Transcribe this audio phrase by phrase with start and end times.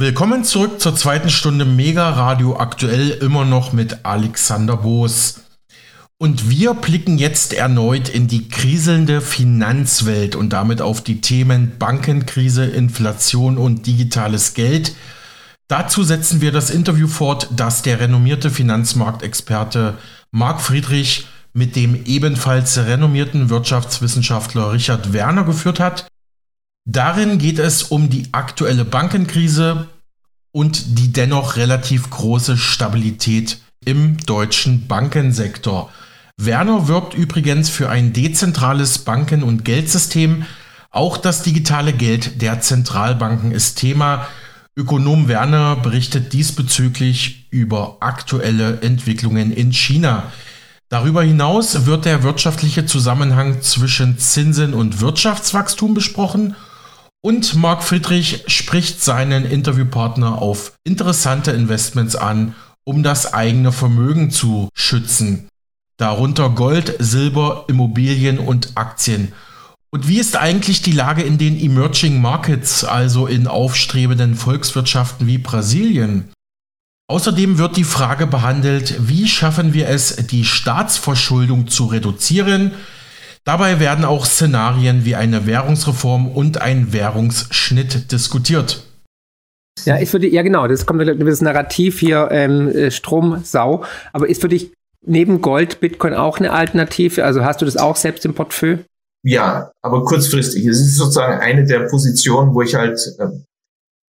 [0.00, 5.40] Willkommen zurück zur zweiten Stunde Mega Radio aktuell immer noch mit Alexander Boos.
[6.18, 12.64] Und wir blicken jetzt erneut in die kriselnde Finanzwelt und damit auf die Themen Bankenkrise,
[12.64, 14.94] Inflation und digitales Geld.
[15.66, 19.98] Dazu setzen wir das Interview fort, das der renommierte Finanzmarktexperte
[20.30, 26.06] Marc Friedrich mit dem ebenfalls renommierten Wirtschaftswissenschaftler Richard Werner geführt hat.
[26.90, 29.88] Darin geht es um die aktuelle Bankenkrise
[30.52, 35.92] und die dennoch relativ große Stabilität im deutschen Bankensektor.
[36.38, 40.46] Werner wirbt übrigens für ein dezentrales Banken- und Geldsystem.
[40.90, 44.26] Auch das digitale Geld der Zentralbanken ist Thema.
[44.74, 50.32] Ökonom Werner berichtet diesbezüglich über aktuelle Entwicklungen in China.
[50.88, 56.56] Darüber hinaus wird der wirtschaftliche Zusammenhang zwischen Zinsen und Wirtschaftswachstum besprochen
[57.20, 62.54] und Marc Friedrich spricht seinen Interviewpartner auf interessante Investments an,
[62.84, 65.48] um das eigene Vermögen zu schützen.
[65.96, 69.32] Darunter Gold, Silber, Immobilien und Aktien.
[69.90, 75.38] Und wie ist eigentlich die Lage in den Emerging Markets, also in aufstrebenden Volkswirtschaften wie
[75.38, 76.30] Brasilien?
[77.10, 82.72] Außerdem wird die Frage behandelt, wie schaffen wir es, die Staatsverschuldung zu reduzieren,
[83.48, 88.82] Dabei werden auch Szenarien wie eine Währungsreform und ein Währungsschnitt diskutiert.
[89.86, 93.84] Ja, ist für dich, ja genau, das kommt das Narrativ hier ähm, äh, Stromsau.
[94.12, 94.74] Aber ist für dich
[95.06, 97.24] neben Gold Bitcoin auch eine Alternative?
[97.24, 98.80] Also hast du das auch selbst im Portfolio?
[99.22, 100.66] Ja, aber kurzfristig.
[100.66, 103.46] Es ist sozusagen eine der Positionen, wo ich halt ähm,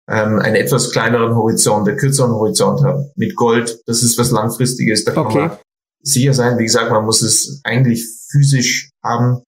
[0.10, 3.12] ähm einen etwas kleineren Horizont, der kürzeren Horizont habe.
[3.16, 5.38] Mit Gold, das ist was langfristiges, da kann okay.
[5.38, 5.52] man
[6.02, 6.58] sicher sein.
[6.58, 9.44] Wie gesagt, man muss es eigentlich physisch haben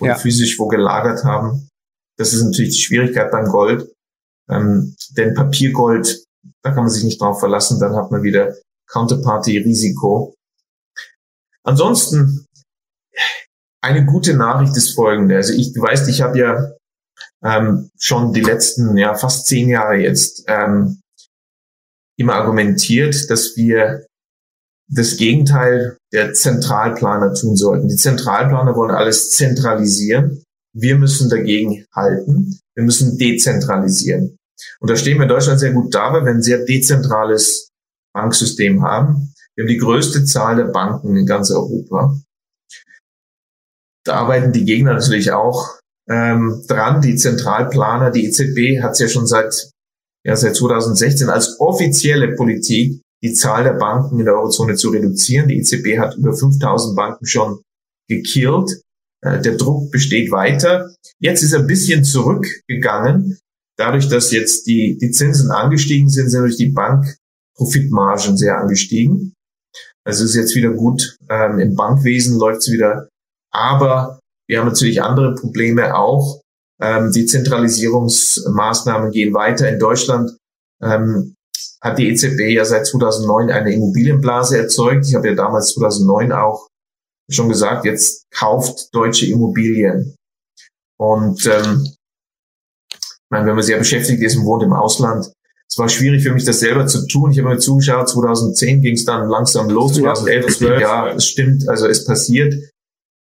[0.00, 0.14] und ja.
[0.14, 1.68] physisch wo gelagert haben.
[2.18, 3.92] Das ist natürlich die Schwierigkeit beim Gold.
[4.48, 6.24] Ähm, denn Papiergold,
[6.62, 8.54] da kann man sich nicht drauf verlassen, dann hat man wieder
[8.88, 10.34] Counterparty-Risiko.
[11.64, 12.46] Ansonsten,
[13.82, 15.36] eine gute Nachricht ist folgende.
[15.36, 16.72] Also ich, du weißt, ich habe ja
[17.42, 21.00] ähm, schon die letzten, ja fast zehn Jahre jetzt ähm,
[22.18, 24.06] immer argumentiert, dass wir
[24.88, 27.88] das Gegenteil der Zentralplaner tun sollten.
[27.88, 30.42] Die Zentralplaner wollen alles zentralisieren.
[30.74, 32.58] Wir müssen dagegen halten.
[32.74, 34.38] Wir müssen dezentralisieren.
[34.80, 37.68] Und da stehen wir in Deutschland sehr gut da, weil wir ein sehr dezentrales
[38.14, 39.34] Banksystem haben.
[39.54, 42.18] Wir haben die größte Zahl der Banken in ganz Europa.
[44.06, 45.78] Da arbeiten die Gegner natürlich auch
[46.08, 47.02] ähm, dran.
[47.02, 49.70] Die Zentralplaner, die EZB hat es ja schon seit,
[50.24, 55.48] ja, seit 2016 als offizielle Politik die Zahl der Banken in der Eurozone zu reduzieren.
[55.48, 57.60] Die EZB hat über 5000 Banken schon
[58.08, 58.82] gekillt.
[59.22, 60.94] Äh, der Druck besteht weiter.
[61.18, 63.38] Jetzt ist er ein bisschen zurückgegangen.
[63.78, 69.34] Dadurch, dass jetzt die, die Zinsen angestiegen sind, sind durch die Bankprofitmargen sehr angestiegen.
[70.04, 71.16] Also ist jetzt wieder gut.
[71.28, 73.08] Ähm, Im Bankwesen läuft es wieder.
[73.52, 76.40] Aber wir haben natürlich andere Probleme auch.
[76.80, 79.68] Ähm, die Zentralisierungsmaßnahmen gehen weiter.
[79.68, 80.36] In Deutschland
[80.82, 81.35] ähm,
[81.80, 85.06] hat die EZB ja seit 2009 eine Immobilienblase erzeugt.
[85.06, 86.68] Ich habe ja damals 2009 auch
[87.30, 90.14] schon gesagt, jetzt kauft deutsche Immobilien.
[90.98, 91.86] Und ähm,
[92.92, 95.30] ich meine, wenn man sehr beschäftigt ist und wohnt im Ausland,
[95.68, 97.32] es war schwierig für mich, das selber zu tun.
[97.32, 101.68] Ich habe mir zugeschaut, 2010 ging es dann langsam los, 2011, 12, ja, es stimmt,
[101.68, 102.54] also es passiert.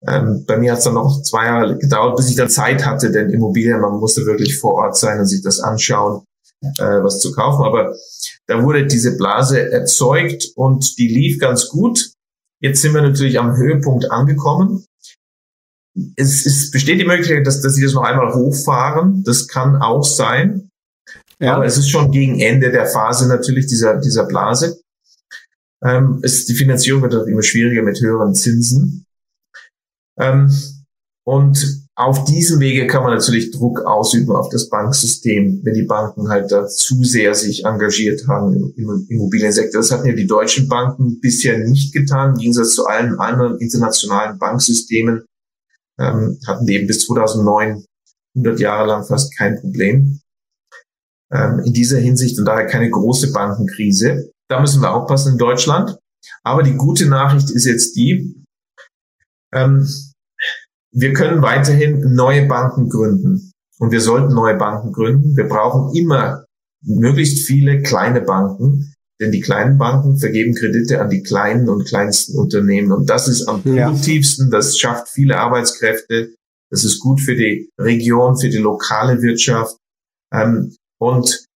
[0.07, 3.11] Ähm, bei mir hat es dann noch zwei Jahre gedauert, bis ich dann Zeit hatte,
[3.11, 6.23] denn Immobilien, man musste wirklich vor Ort sein und sich das anschauen
[6.63, 7.65] äh, was zu kaufen.
[7.65, 7.95] Aber
[8.47, 12.13] da wurde diese Blase erzeugt und die lief ganz gut.
[12.61, 14.85] Jetzt sind wir natürlich am Höhepunkt angekommen.
[16.17, 19.23] Es, es besteht die Möglichkeit, dass, dass sie das noch einmal hochfahren.
[19.25, 20.71] Das kann auch sein.
[21.41, 21.55] Ja.
[21.55, 24.81] Aber es ist schon gegen Ende der Phase natürlich dieser, dieser Blase.
[25.83, 29.07] Ähm, es, die Finanzierung wird immer schwieriger mit höheren Zinsen.
[30.19, 30.51] Ähm,
[31.25, 36.29] und auf diesem Wege kann man natürlich Druck ausüben auf das Banksystem, wenn die Banken
[36.29, 39.81] halt da zu sehr sich engagiert haben im Immobiliensektor.
[39.81, 42.35] Das hatten ja die deutschen Banken bisher nicht getan.
[42.35, 45.25] Im Gegensatz zu allen anderen internationalen Banksystemen
[45.99, 47.85] ähm, hatten eben bis 2009
[48.37, 50.21] 100 Jahre lang fast kein Problem.
[51.33, 54.31] Ähm, in dieser Hinsicht und daher keine große Bankenkrise.
[54.49, 55.99] Da müssen wir aufpassen in Deutschland.
[56.45, 58.45] Aber die gute Nachricht ist jetzt die,
[59.53, 59.89] ähm,
[60.93, 63.53] wir können weiterhin neue Banken gründen.
[63.79, 65.37] Und wir sollten neue Banken gründen.
[65.37, 66.45] Wir brauchen immer
[66.83, 72.37] möglichst viele kleine Banken, denn die kleinen Banken vergeben Kredite an die kleinen und kleinsten
[72.37, 72.93] Unternehmen.
[72.93, 76.35] Und das ist am produktivsten, das schafft viele Arbeitskräfte,
[76.71, 79.77] das ist gut für die Region, für die lokale Wirtschaft.
[80.33, 81.47] Ähm, und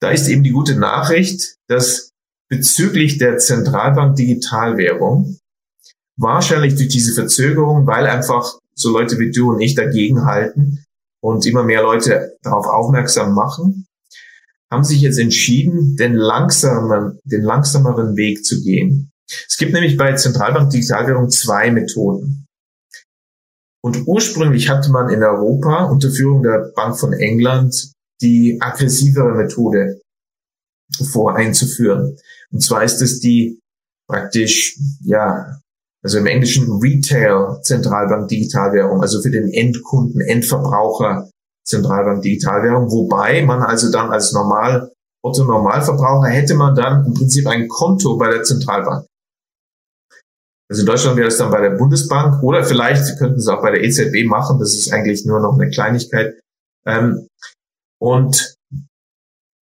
[0.00, 2.10] da ist eben die gute Nachricht, dass
[2.50, 5.38] bezüglich der Zentralbank Digitalwährung
[6.16, 10.84] wahrscheinlich durch diese Verzögerung, weil einfach so Leute wie du und ich dagegen halten
[11.20, 13.86] und immer mehr Leute darauf aufmerksam machen,
[14.70, 19.10] haben sich jetzt entschieden, den langsamen, den langsameren Weg zu gehen.
[19.48, 22.46] Es gibt nämlich bei Zentralbank Digitalwährung zwei Methoden.
[23.82, 30.00] Und ursprünglich hatte man in Europa unter Führung der Bank von England die aggressivere Methode
[31.12, 32.16] vor einzuführen.
[32.50, 33.60] Und zwar ist es die
[34.08, 35.60] praktisch, ja,
[36.04, 41.30] also im Englischen Retail Zentralbank Digitalwährung, also für den Endkunden, Endverbraucher
[41.66, 44.92] Zentralbank Digitalwährung, wobei man also dann als normal
[45.24, 49.06] Otto Normalverbraucher hätte man dann im Prinzip ein Konto bei der Zentralbank.
[50.70, 53.62] Also in Deutschland wäre es dann bei der Bundesbank oder vielleicht Sie könnten es auch
[53.62, 54.58] bei der EZB machen.
[54.58, 56.38] Das ist eigentlich nur noch eine Kleinigkeit.
[56.86, 57.26] Ähm,
[57.98, 58.54] und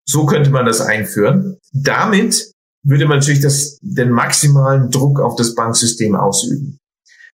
[0.09, 1.59] so könnte man das einführen.
[1.73, 2.53] Damit
[2.85, 6.79] würde man natürlich das, den maximalen Druck auf das Banksystem ausüben.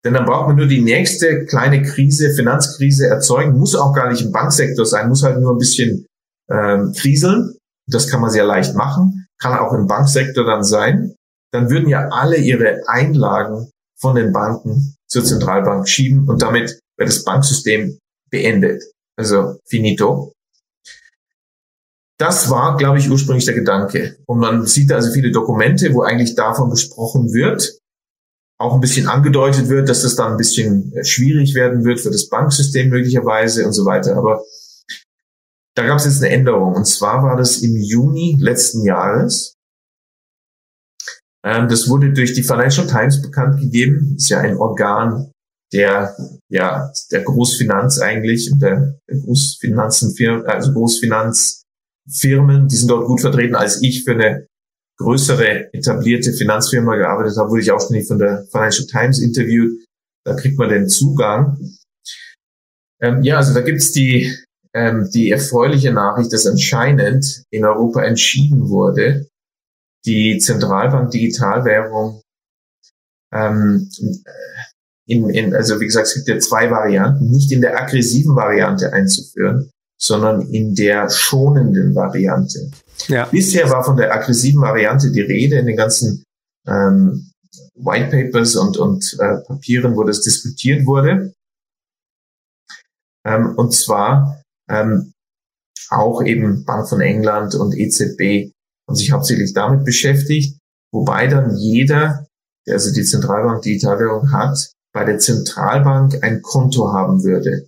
[0.04, 4.22] Denn dann braucht man nur die nächste kleine Krise, Finanzkrise erzeugen, muss auch gar nicht
[4.22, 6.06] im Banksektor sein, muss halt nur ein bisschen
[6.50, 7.56] ähm, kriseln.
[7.90, 11.16] Das kann man sehr leicht machen, kann auch im Banksektor dann sein.
[11.52, 13.70] Dann würden ja alle ihre Einlagen
[14.00, 17.98] von den Banken zur Zentralbank schieben und damit wäre das Banksystem
[18.30, 18.84] beendet.
[19.18, 20.34] Also finito.
[22.24, 24.16] Das war, glaube ich, ursprünglich der Gedanke.
[24.28, 27.80] Und man sieht also viele Dokumente, wo eigentlich davon gesprochen wird,
[28.58, 32.12] auch ein bisschen angedeutet wird, dass das dann ein bisschen äh, schwierig werden wird für
[32.12, 34.16] das Banksystem möglicherweise und so weiter.
[34.16, 34.42] Aber
[35.76, 36.76] da gab es jetzt eine Änderung.
[36.76, 39.56] Und zwar war das im Juni letzten Jahres.
[41.46, 44.14] Ähm, das wurde durch die Financial Times bekannt gegeben.
[44.14, 45.30] Das ist ja ein Organ
[45.74, 46.16] der,
[46.48, 50.72] ja, der Großfinanz eigentlich, der, der Großfinanzenfirmen, also
[52.06, 54.48] Großfinanzfirmen, die sind dort gut vertreten als ich für eine
[54.98, 59.86] größere etablierte Finanzfirma gearbeitet habe, wurde ich auch ständig von der Financial Times interviewt.
[60.26, 61.58] Da kriegt man den Zugang.
[63.02, 64.34] Ähm, ja, also da gibt's die,
[64.74, 69.28] ähm, die erfreuliche Nachricht, dass anscheinend in Europa entschieden wurde,
[70.06, 72.22] die Zentralbank Digitalwährung
[73.34, 73.90] ähm,
[75.06, 78.94] in, in, also wie gesagt, es gibt ja zwei Varianten, nicht in der aggressiven Variante
[78.94, 79.73] einzuführen,
[80.04, 82.72] sondern in der schonenden Variante.
[83.08, 83.26] Ja.
[83.26, 86.24] Bisher war von der aggressiven Variante die Rede in den ganzen
[86.68, 87.32] ähm,
[87.76, 91.34] White Papers und, und äh, Papieren, wo das diskutiert wurde.
[93.26, 95.14] Ähm, und zwar ähm,
[95.90, 98.52] auch eben Bank von England und EZB
[98.88, 100.58] haben sich hauptsächlich damit beschäftigt,
[100.92, 102.28] wobei dann jeder,
[102.68, 107.68] der also die Zentralbank Digitalwährung hat, bei der Zentralbank ein Konto haben würde.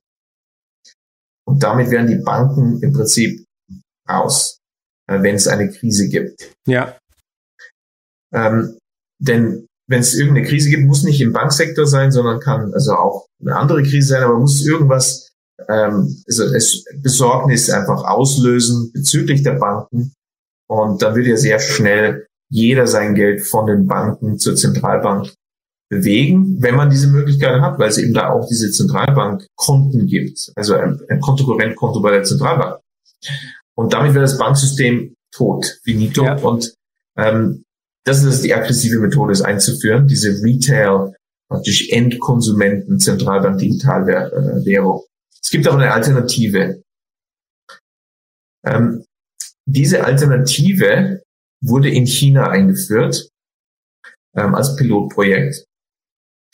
[1.47, 3.45] Und damit wären die Banken im Prinzip
[4.09, 4.59] raus.
[5.07, 6.53] Äh, wenn es eine Krise gibt.
[6.67, 6.97] Ja.
[8.33, 8.77] Ähm,
[9.19, 13.27] denn wenn es irgendeine Krise gibt, muss nicht im Banksektor sein, sondern kann also auch
[13.39, 15.29] eine andere Krise sein, aber muss irgendwas,
[15.67, 20.13] ähm, also es Besorgnis einfach auslösen bezüglich der Banken.
[20.67, 25.31] Und dann wird ja sehr schnell jeder sein Geld von den Banken zur Zentralbank
[25.95, 30.75] bewegen, wenn man diese Möglichkeit hat, weil es eben da auch diese Zentralbankkonten gibt, also
[30.75, 32.79] ein, ein Kontokorrentkonto bei der Zentralbank.
[33.75, 36.23] Und damit wäre das Banksystem tot, finito.
[36.23, 36.37] Ja.
[36.37, 36.73] Und
[37.17, 37.63] ähm,
[38.05, 41.15] das ist die aggressive Methode, es einzuführen, diese Retail,
[41.49, 45.03] praktisch Endkonsumenten, Zentralbank Digitalwährung.
[45.41, 46.81] Es gibt aber eine Alternative.
[48.65, 49.05] Ähm,
[49.65, 51.21] diese Alternative
[51.61, 53.29] wurde in China eingeführt
[54.35, 55.65] ähm, als Pilotprojekt.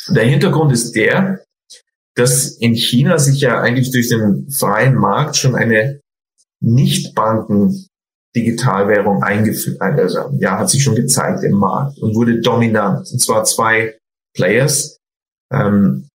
[0.09, 1.43] Der Hintergrund ist der,
[2.15, 6.01] dass in China sich ja eigentlich durch den freien Markt schon eine
[6.59, 7.87] Nichtbanken
[8.35, 13.09] Digitalwährung eingeführt, also ja, hat sich schon gezeigt im Markt und wurde dominant.
[13.11, 13.97] Und zwar zwei
[14.33, 14.97] Players.
[15.51, 16.07] Ähm,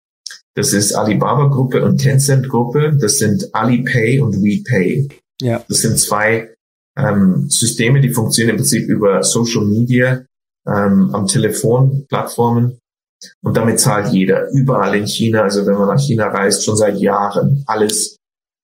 [0.56, 2.98] das ist Alibaba Gruppe und Tencent Gruppe.
[3.00, 5.10] Das sind Alipay und WePay.
[5.42, 5.62] Ja.
[5.68, 6.54] Das sind zwei
[6.98, 10.24] ähm, Systeme, die funktionieren im Prinzip über Social Media,
[10.66, 12.80] ähm, am Telefon, Plattformen.
[13.44, 15.42] Und damit zahlt jeder überall in China.
[15.42, 18.18] Also wenn man nach China reist, schon seit Jahren alles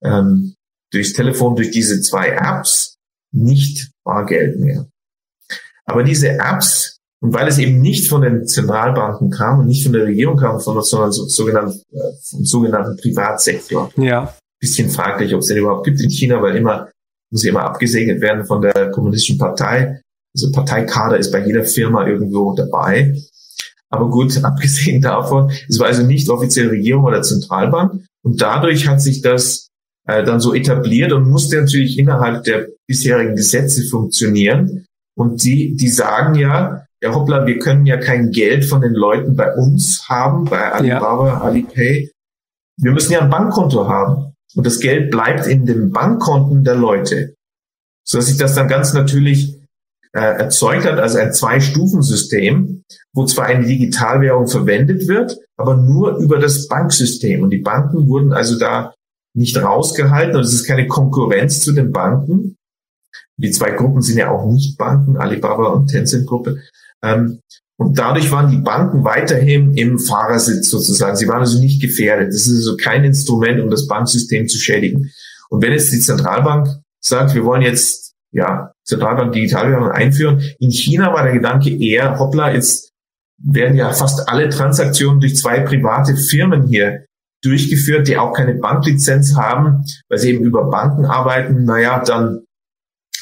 [0.03, 0.55] ähm,
[0.91, 2.97] durchs Telefon, durch diese zwei Apps
[3.33, 4.87] nicht Bargeld mehr.
[5.85, 9.93] Aber diese Apps, und weil es eben nicht von den Zentralbanken kam und nicht von
[9.93, 11.99] der Regierung kam, sondern so, sogenannten, äh,
[12.29, 13.91] vom sogenannten Privatsektor.
[13.97, 14.33] Ja.
[14.59, 16.89] Bisschen fraglich, ob es den überhaupt gibt in China, weil immer,
[17.31, 20.01] muss immer abgesegnet werden von der kommunistischen Partei.
[20.35, 23.15] Also Parteikader ist bei jeder Firma irgendwo dabei.
[23.91, 28.03] Aber gut, abgesehen davon, es war also nicht offiziell Regierung oder Zentralbank.
[28.23, 29.69] Und dadurch hat sich das
[30.07, 34.85] äh, dann so etabliert und musste natürlich innerhalb der bisherigen Gesetze funktionieren.
[35.15, 39.35] Und die, die sagen ja, ja hoppla, wir können ja kein Geld von den Leuten
[39.35, 41.41] bei uns haben, bei Alibaba, ja.
[41.41, 42.11] Alipay.
[42.77, 44.33] Wir müssen ja ein Bankkonto haben.
[44.55, 47.35] Und das Geld bleibt in den Bankkonten der Leute.
[48.03, 49.60] So dass sich das dann ganz natürlich
[50.13, 56.37] äh, erzeugt hat, also ein Zwei-Stufen-System, wo zwar eine Digitalwährung verwendet wird, aber nur über
[56.37, 57.43] das Banksystem.
[57.43, 58.93] Und die Banken wurden also da
[59.33, 62.57] nicht rausgehalten und es ist keine Konkurrenz zu den Banken.
[63.37, 66.61] Die zwei Gruppen sind ja auch nicht Banken, Alibaba und Tencent-Gruppe.
[67.01, 67.39] Ähm,
[67.77, 71.15] und dadurch waren die Banken weiterhin im Fahrersitz sozusagen.
[71.15, 72.27] Sie waren also nicht gefährdet.
[72.27, 75.11] Das ist also kein Instrument, um das Banksystem zu schädigen.
[75.49, 76.67] Und wenn jetzt die Zentralbank
[76.99, 82.53] sagt, wir wollen jetzt ja Zentralbank Digitalwährung einführen, in China war der Gedanke eher, hoppla,
[82.53, 82.91] jetzt
[83.43, 87.05] werden ja fast alle Transaktionen durch zwei private Firmen hier
[87.43, 91.63] durchgeführt, die auch keine Banklizenz haben, weil sie eben über Banken arbeiten.
[91.63, 92.43] Naja, dann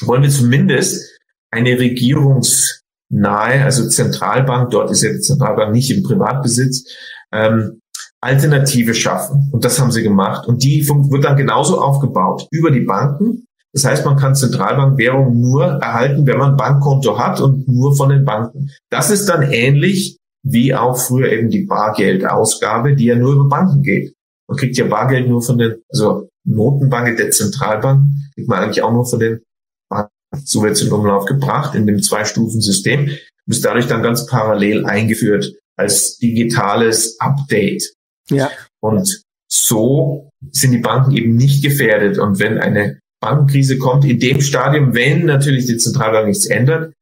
[0.02, 1.18] wollen wir zumindest
[1.50, 6.84] eine regierungsnahe, also Zentralbank, dort ist ja die Zentralbank nicht im Privatbesitz,
[7.32, 7.80] ähm,
[8.22, 9.48] Alternative schaffen.
[9.52, 10.46] Und das haben sie gemacht.
[10.46, 13.46] Und die wird dann genauso aufgebaut über die Banken.
[13.72, 18.24] Das heißt, man kann Zentralbankwährung nur erhalten, wenn man Bankkonto hat und nur von den
[18.24, 18.70] Banken.
[18.90, 23.82] Das ist dann ähnlich wie auch früher eben die Bargeldausgabe, die ja nur über Banken
[23.82, 24.14] geht.
[24.48, 28.92] Man kriegt ja Bargeld nur von den, also Notenbank der Zentralbank, kriegt man eigentlich auch
[28.92, 29.40] nur von den
[29.88, 30.10] Banken.
[30.44, 34.86] So wird es in Umlauf gebracht in dem Zwei-Stufen-System und ist dadurch dann ganz parallel
[34.86, 37.84] eingeführt als digitales Update.
[38.28, 38.50] Ja.
[38.80, 42.18] Und so sind die Banken eben nicht gefährdet.
[42.18, 46.94] Und wenn eine Bankenkrise kommt, in dem Stadium, wenn natürlich die Zentralbank nichts ändert,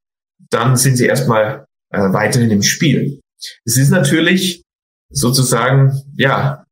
[0.50, 3.20] dann sind sie erstmal äh, weiterhin im Spiel.
[3.64, 4.62] Es ist natürlich
[5.10, 6.64] sozusagen, ja,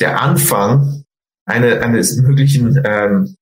[0.00, 1.04] der Anfang
[1.46, 3.36] eine, eines möglichen, ähm,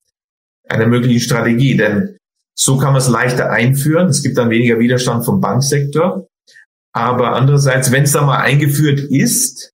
[0.68, 2.16] einer möglichen Strategie, denn
[2.58, 4.08] so kann man es leichter einführen.
[4.08, 6.26] Es gibt dann weniger Widerstand vom Banksektor.
[6.92, 9.72] Aber andererseits, wenn es dann mal eingeführt ist,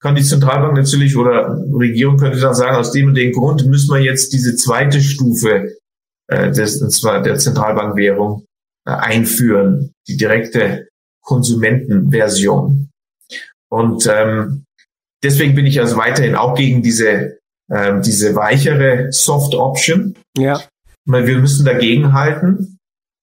[0.00, 3.94] kann die Zentralbank natürlich oder Regierung könnte dann sagen, aus dem und dem Grund müssen
[3.94, 5.76] wir jetzt diese zweite Stufe
[6.28, 8.44] äh, des, und zwar der Zentralbankwährung
[8.86, 10.88] äh, einführen, die direkte
[11.22, 12.88] Konsumentenversion.
[13.68, 14.64] Und ähm,
[15.22, 17.38] deswegen bin ich also weiterhin auch gegen diese,
[17.70, 20.16] ähm, diese weichere Soft Option.
[20.36, 20.62] Ja.
[21.04, 22.78] Wir müssen dagegen halten,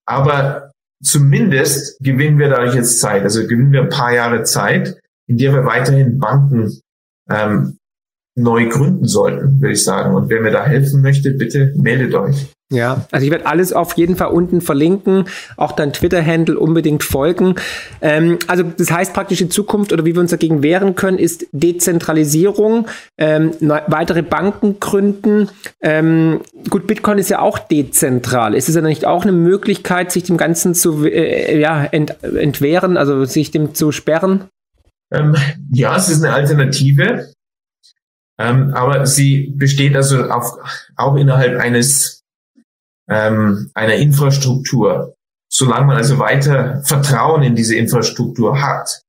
[0.06, 0.72] aber
[1.04, 3.24] zumindest gewinnen wir dadurch jetzt Zeit.
[3.24, 5.00] Also gewinnen wir ein paar Jahre Zeit,
[5.34, 6.72] in der wir weiterhin Banken
[7.28, 7.78] ähm,
[8.36, 10.14] neu gründen sollten, würde ich sagen.
[10.14, 12.48] Und wer mir da helfen möchte, bitte meldet euch.
[12.72, 15.26] Ja, also ich werde alles auf jeden Fall unten verlinken,
[15.58, 17.56] auch dein Twitter-Handle unbedingt folgen.
[18.02, 21.48] Ähm, also das heißt praktisch in Zukunft oder wie wir uns dagegen wehren können, ist
[21.52, 22.88] Dezentralisierung,
[23.18, 25.50] ähm, weitere Banken gründen.
[25.82, 28.54] Ähm, gut, Bitcoin ist ja auch dezentral.
[28.54, 32.98] Ist es ja nicht auch eine Möglichkeit, sich dem Ganzen zu äh, ja, ent, entwehren,
[32.98, 34.46] also sich dem zu sperren?
[35.14, 35.36] Ähm,
[35.72, 37.32] ja, es ist eine Alternative.
[38.40, 40.58] Ähm, aber sie besteht also auf,
[40.96, 42.24] auch innerhalb eines
[43.08, 45.16] ähm, einer Infrastruktur.
[45.52, 49.02] Solange man also weiter Vertrauen in diese Infrastruktur hat,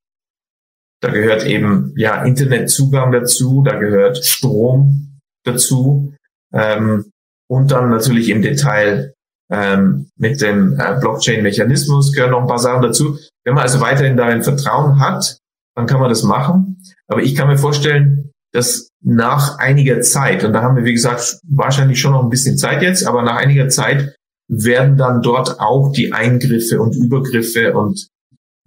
[1.00, 6.14] da gehört eben ja Internetzugang dazu, da gehört Strom dazu
[6.52, 7.10] ähm,
[7.48, 9.14] und dann natürlich im Detail
[9.50, 13.18] ähm, mit dem äh, Blockchain-Mechanismus gehören noch ein paar Sachen dazu.
[13.44, 15.38] Wenn man also weiterhin darin Vertrauen hat,
[15.74, 16.82] dann kann man das machen.
[17.08, 21.40] Aber ich kann mir vorstellen, dass nach einiger Zeit, und da haben wir, wie gesagt,
[21.48, 24.14] wahrscheinlich schon noch ein bisschen Zeit jetzt, aber nach einiger Zeit
[24.48, 28.08] werden dann dort auch die Eingriffe und Übergriffe und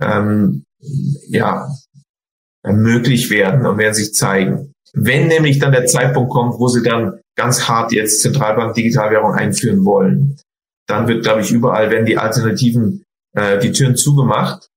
[0.02, 0.64] ähm,
[1.30, 1.70] ja
[2.64, 4.74] möglich werden und werden sich zeigen.
[4.94, 9.86] Wenn nämlich dann der Zeitpunkt kommt, wo sie dann ganz hart jetzt Zentralbank Digitalwährung einführen
[9.86, 10.38] wollen,
[10.88, 13.04] dann wird, glaube ich, überall werden die Alternativen
[13.36, 14.68] äh, die Türen zugemacht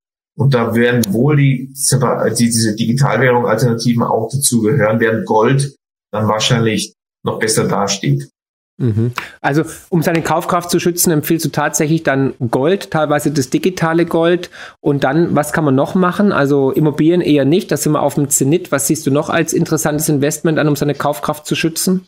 [0.40, 5.76] und da werden wohl die, die diese Digitalwährung-Alternativen auch dazu gehören, während Gold
[6.11, 8.30] dann wahrscheinlich noch besser dasteht.
[8.78, 9.12] Mhm.
[9.42, 14.49] Also, um seine Kaufkraft zu schützen, empfiehlst du tatsächlich dann Gold, teilweise das digitale Gold.
[14.80, 16.32] Und dann, was kann man noch machen?
[16.32, 18.73] Also Immobilien eher nicht, da sind wir auf dem Zenit.
[18.73, 22.06] Was siehst du noch als interessantes Investment an, um seine Kaufkraft zu schützen?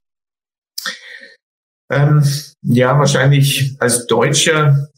[1.91, 2.25] Ähm,
[2.63, 4.89] ja, wahrscheinlich als Deutscher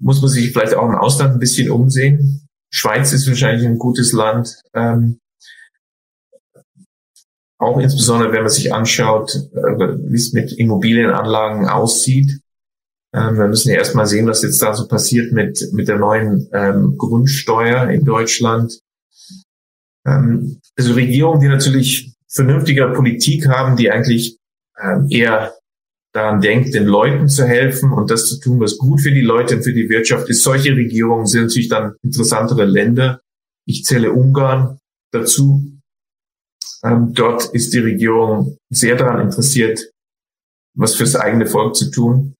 [0.00, 2.42] muss man sich vielleicht auch im Ausland ein bisschen umsehen.
[2.70, 4.62] Schweiz ist wahrscheinlich ein gutes Land.
[4.74, 5.20] Ähm,
[7.58, 12.40] auch insbesondere, wenn man sich anschaut, äh, wie es mit Immobilienanlagen aussieht.
[13.14, 16.48] Ähm, wir müssen ja erstmal sehen, was jetzt da so passiert mit, mit der neuen
[16.52, 18.80] ähm, Grundsteuer in Deutschland.
[20.06, 24.38] Ähm, also Regierungen, die natürlich vernünftige Politik haben, die eigentlich
[24.78, 25.54] ähm, eher
[26.16, 29.56] daran denkt, den Leuten zu helfen und das zu tun, was gut für die Leute
[29.56, 30.42] und für die Wirtschaft ist.
[30.42, 33.20] Solche Regierungen sind natürlich dann interessantere Länder.
[33.66, 34.78] Ich zähle Ungarn
[35.12, 35.62] dazu.
[36.82, 39.90] Ähm, dort ist die Regierung sehr daran interessiert,
[40.74, 42.34] was fürs eigene Volk zu tun.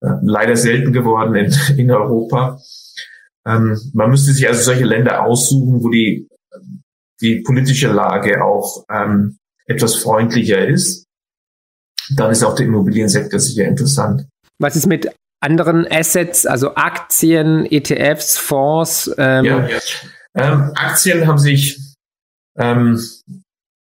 [0.00, 2.60] Äh, leider selten geworden in, in Europa.
[3.46, 6.28] Ähm, man müsste sich also solche Länder aussuchen, wo die,
[7.20, 11.07] die politische Lage auch ähm, etwas freundlicher ist.
[12.16, 14.26] Dann ist auch der Immobiliensektor sicher interessant.
[14.58, 15.10] Was ist mit
[15.40, 19.10] anderen Assets, also Aktien, ETFs, Fonds?
[19.18, 19.44] Ähm?
[19.44, 19.68] Ja.
[20.34, 21.78] Ähm, Aktien haben sich
[22.56, 23.00] ähm,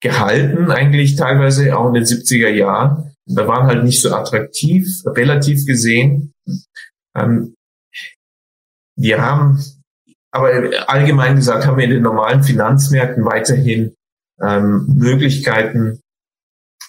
[0.01, 3.15] gehalten, eigentlich teilweise auch in den 70er Jahren.
[3.27, 6.33] Da waren halt nicht so attraktiv, relativ gesehen.
[7.17, 7.55] Ähm,
[8.97, 9.63] wir haben,
[10.33, 10.51] aber
[10.89, 13.95] allgemein gesagt, haben wir in den normalen Finanzmärkten weiterhin
[14.41, 16.01] ähm, Möglichkeiten,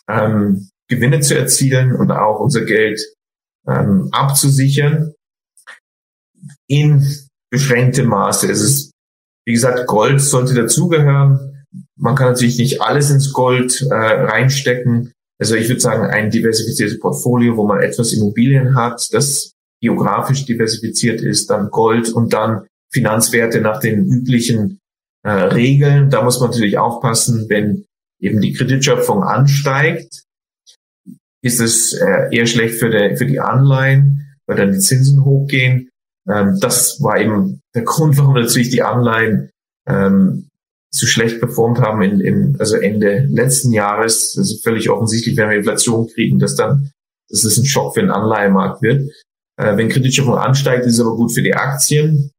[0.10, 3.00] ähm, Gewinne zu erzielen und auch unser Geld
[3.68, 5.14] ähm, abzusichern
[6.68, 7.06] in
[7.52, 8.50] beschränktem Maße.
[8.50, 8.92] Es ist,
[9.46, 11.66] wie gesagt, Gold sollte dazugehören.
[11.96, 15.12] Man kann natürlich nicht alles ins Gold äh, reinstecken.
[15.40, 21.22] Also ich würde sagen, ein diversifiziertes Portfolio, wo man etwas Immobilien hat, das geografisch diversifiziert
[21.22, 24.80] ist, dann Gold und dann Finanzwerte nach den üblichen
[25.24, 26.10] äh, Regeln.
[26.10, 27.86] Da muss man natürlich aufpassen, wenn
[28.20, 30.24] eben die Kreditschöpfung ansteigt,
[31.42, 35.90] ist es äh, eher schlecht für, die, für die Anleihen, weil dann die Zinsen hochgehen.
[36.30, 39.50] Ähm, das war eben der Grund, warum natürlich die Anleihen
[39.88, 40.48] ähm,
[40.92, 44.34] so schlecht performt haben in, in also Ende letzten Jahres.
[44.34, 46.92] Das ist völlig offensichtlich, wenn wir Inflation kriegen, dass dann
[47.30, 49.12] dass es ein Schock für den Anleihemarkt wird.
[49.58, 52.32] Äh, wenn Kreditschöpfung ansteigt, ist es aber gut für die Aktien.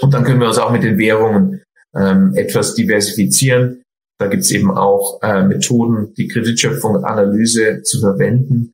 [0.00, 1.62] Und dann können wir uns auch mit den Währungen
[1.94, 3.81] ähm, etwas diversifizieren.
[4.22, 8.72] Da gibt es eben auch äh, Methoden, die Kreditschöpfung und Analyse zu verwenden.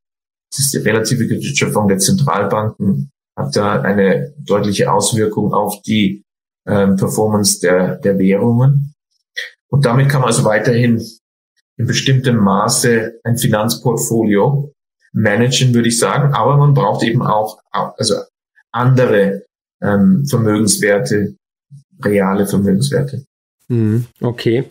[0.50, 6.22] Das ist die relative Kreditschöpfung der Zentralbanken, hat da eine deutliche Auswirkung auf die
[6.66, 8.92] ähm, Performance der, der Währungen.
[9.70, 11.02] Und damit kann man also weiterhin
[11.78, 14.74] in bestimmtem Maße ein Finanzportfolio
[15.14, 16.34] managen, würde ich sagen.
[16.34, 18.16] Aber man braucht eben auch also
[18.70, 19.44] andere
[19.80, 21.36] ähm, Vermögenswerte,
[22.04, 23.24] reale Vermögenswerte.
[23.68, 24.64] Mhm, okay.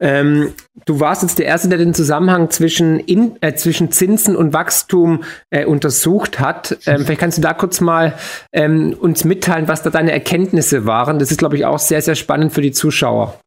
[0.00, 4.52] Ähm, du warst jetzt der Erste, der den Zusammenhang zwischen, in, äh, zwischen Zinsen und
[4.52, 6.78] Wachstum äh, untersucht hat.
[6.86, 8.14] Ähm, vielleicht kannst du da kurz mal
[8.52, 11.18] ähm, uns mitteilen, was da deine Erkenntnisse waren.
[11.18, 13.40] Das ist, glaube ich, auch sehr, sehr spannend für die Zuschauer.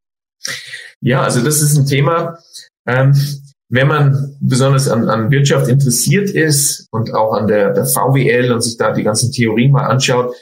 [0.99, 2.37] Ja, also das ist ein Thema.
[2.85, 3.13] Ähm,
[3.69, 8.61] wenn man besonders an, an Wirtschaft interessiert ist und auch an der, der VWL und
[8.61, 10.35] sich da die ganzen Theorien mal anschaut,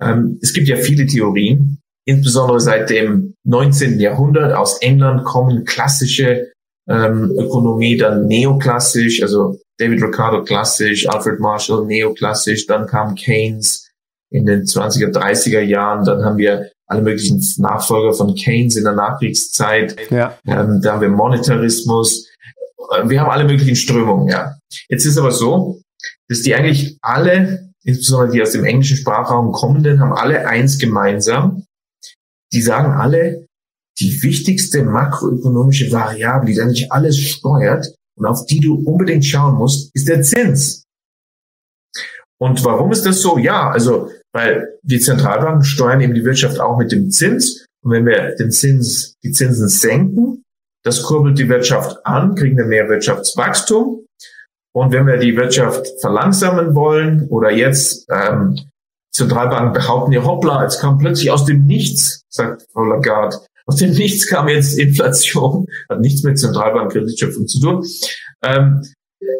[0.00, 4.00] ähm, es gibt ja viele Theorien, insbesondere seit dem 19.
[4.00, 6.52] Jahrhundert aus England kommen klassische
[6.88, 13.90] ähm, Ökonomie, dann neoklassisch, also David Ricardo klassisch, Alfred Marshall neoklassisch, dann kam Keynes
[14.30, 18.94] in den 20er, 30er Jahren, dann haben wir alle möglichen Nachfolger von Keynes in der
[18.94, 20.36] Nachkriegszeit, ja.
[20.46, 22.28] ähm, da haben wir Monetarismus,
[23.04, 24.56] wir haben alle möglichen Strömungen, ja.
[24.88, 25.80] Jetzt ist aber so,
[26.28, 31.64] dass die eigentlich alle, insbesondere die aus dem englischen Sprachraum kommenden, haben alle eins gemeinsam.
[32.52, 33.46] Die sagen alle,
[33.98, 37.86] die wichtigste makroökonomische Variable, die eigentlich alles steuert
[38.16, 40.84] und auf die du unbedingt schauen musst, ist der Zins.
[42.40, 43.36] Und warum ist das so?
[43.38, 47.66] Ja, also, weil die Zentralbanken steuern eben die Wirtschaft auch mit dem Zins.
[47.82, 50.42] Und wenn wir den Zins, die Zinsen senken,
[50.82, 54.06] das kurbelt die Wirtschaft an, kriegen wir mehr Wirtschaftswachstum.
[54.72, 58.58] Und wenn wir die Wirtschaft verlangsamen wollen oder jetzt ähm,
[59.12, 63.90] Zentralbanken behaupten, ja hoppla, es kam plötzlich aus dem Nichts, sagt Frau Lagarde, aus dem
[63.90, 67.84] Nichts kam jetzt Inflation, hat nichts mit Zentralbankkreditschöpfung zu tun.
[68.42, 68.82] Ähm,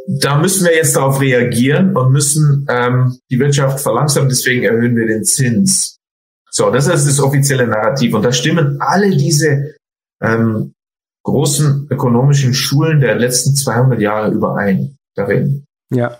[0.06, 5.06] da müssen wir jetzt darauf reagieren und müssen ähm, die Wirtschaft verlangsamen, deswegen erhöhen wir
[5.06, 5.98] den Zins.
[6.50, 8.14] So, das ist das offizielle Narrativ.
[8.14, 9.74] Und da stimmen alle diese
[10.20, 10.74] ähm,
[11.24, 15.64] großen ökonomischen Schulen der letzten 200 Jahre überein darin.
[15.92, 16.18] Ja.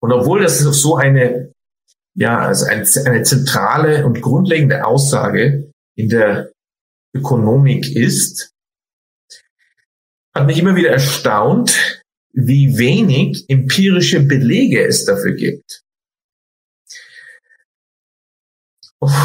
[0.00, 1.52] Und obwohl das so eine,
[2.16, 6.52] ja, also eine, eine zentrale und grundlegende Aussage in der
[7.14, 8.52] Ökonomik ist,
[10.34, 15.82] hat mich immer wieder erstaunt, wie wenig empirische Belege es dafür gibt.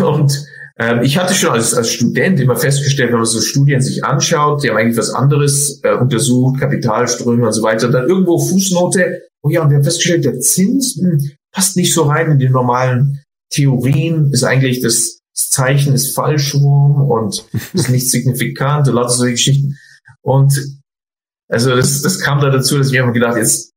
[0.01, 0.45] Und
[0.77, 4.63] ähm, ich hatte schon als, als Student immer festgestellt, wenn man so Studien sich anschaut,
[4.63, 9.49] die haben eigentlich was anderes äh, untersucht, Kapitalströme und so weiter, dann irgendwo Fußnote, oh
[9.49, 13.23] ja, und wir haben festgestellt, der Zins hm, passt nicht so rein in die normalen
[13.51, 19.33] Theorien, ist eigentlich das, das Zeichen ist Fallschwung und ist nicht signifikant und lauter solche
[19.33, 19.77] Geschichten.
[20.21, 20.53] Und
[21.49, 23.73] Also das, das kam da dazu, dass ich mir gedacht, jetzt,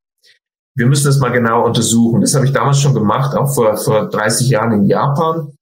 [0.76, 2.20] wir müssen das mal genau untersuchen.
[2.20, 5.52] Das habe ich damals schon gemacht, auch vor, vor 30 Jahren in Japan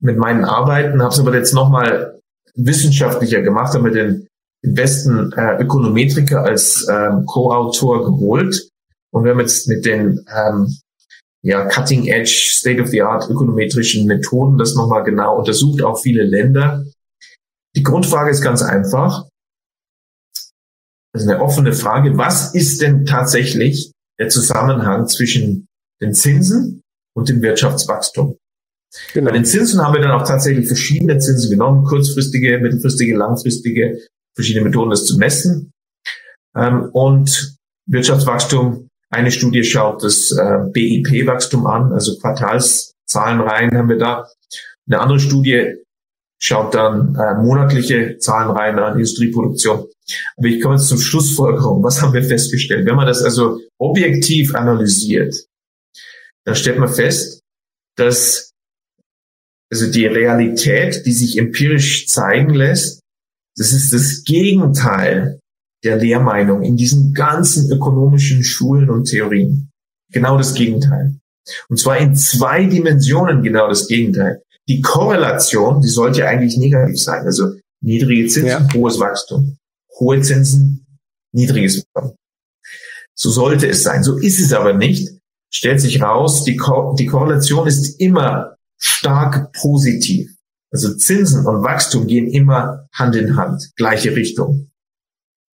[0.00, 2.20] mit meinen Arbeiten, habe es aber jetzt nochmal
[2.54, 4.26] wissenschaftlicher gemacht, habe mir den,
[4.64, 8.68] den besten äh, Ökonometriker als ähm, Co-Autor geholt
[9.12, 10.76] und wir haben jetzt mit den ähm,
[11.44, 16.86] ja, Cutting-Edge, State-of-the-Art ökonometrischen Methoden das nochmal genau untersucht, auch viele Länder.
[17.76, 19.28] Die Grundfrage ist ganz einfach.
[21.12, 22.16] Das ist eine offene Frage.
[22.16, 25.66] Was ist denn tatsächlich der Zusammenhang zwischen
[26.00, 26.80] den Zinsen
[27.14, 28.38] und dem Wirtschaftswachstum?
[29.12, 29.30] Genau.
[29.30, 34.00] Bei den Zinsen haben wir dann auch tatsächlich verschiedene Zinsen genommen, kurzfristige, mittelfristige, langfristige,
[34.34, 35.72] verschiedene Methoden, das zu messen.
[36.56, 43.98] Ähm, und Wirtschaftswachstum eine Studie schaut das äh, BIP-Wachstum an, also Quartalszahlen rein haben wir
[43.98, 44.28] da.
[44.86, 45.76] Eine andere Studie
[46.38, 49.86] schaut dann äh, monatliche Zahlen rein an Industrieproduktion.
[50.36, 51.82] Aber ich komme jetzt zum Schlussfolgerung.
[51.82, 52.86] Was haben wir festgestellt?
[52.86, 55.34] Wenn man das also objektiv analysiert,
[56.44, 57.40] dann stellt man fest,
[57.96, 58.50] dass
[59.72, 63.00] also die Realität, die sich empirisch zeigen lässt,
[63.56, 65.40] das ist das Gegenteil
[65.84, 69.70] der Lehrmeinung in diesen ganzen ökonomischen Schulen und Theorien.
[70.12, 71.14] Genau das Gegenteil.
[71.68, 74.42] Und zwar in zwei Dimensionen genau das Gegenteil.
[74.66, 77.26] Die Korrelation, die sollte eigentlich negativ sein.
[77.26, 78.68] Also niedrige Zinsen, ja.
[78.74, 79.58] hohes Wachstum.
[79.98, 80.86] Hohe Zinsen,
[81.32, 82.16] niedriges Wachstum.
[83.14, 84.02] So sollte es sein.
[84.02, 85.10] So ist es aber nicht.
[85.52, 90.30] Stellt sich raus, die, Ko die Korrelation ist immer stark positiv.
[90.72, 94.70] Also Zinsen und Wachstum gehen immer Hand in Hand, gleiche Richtung.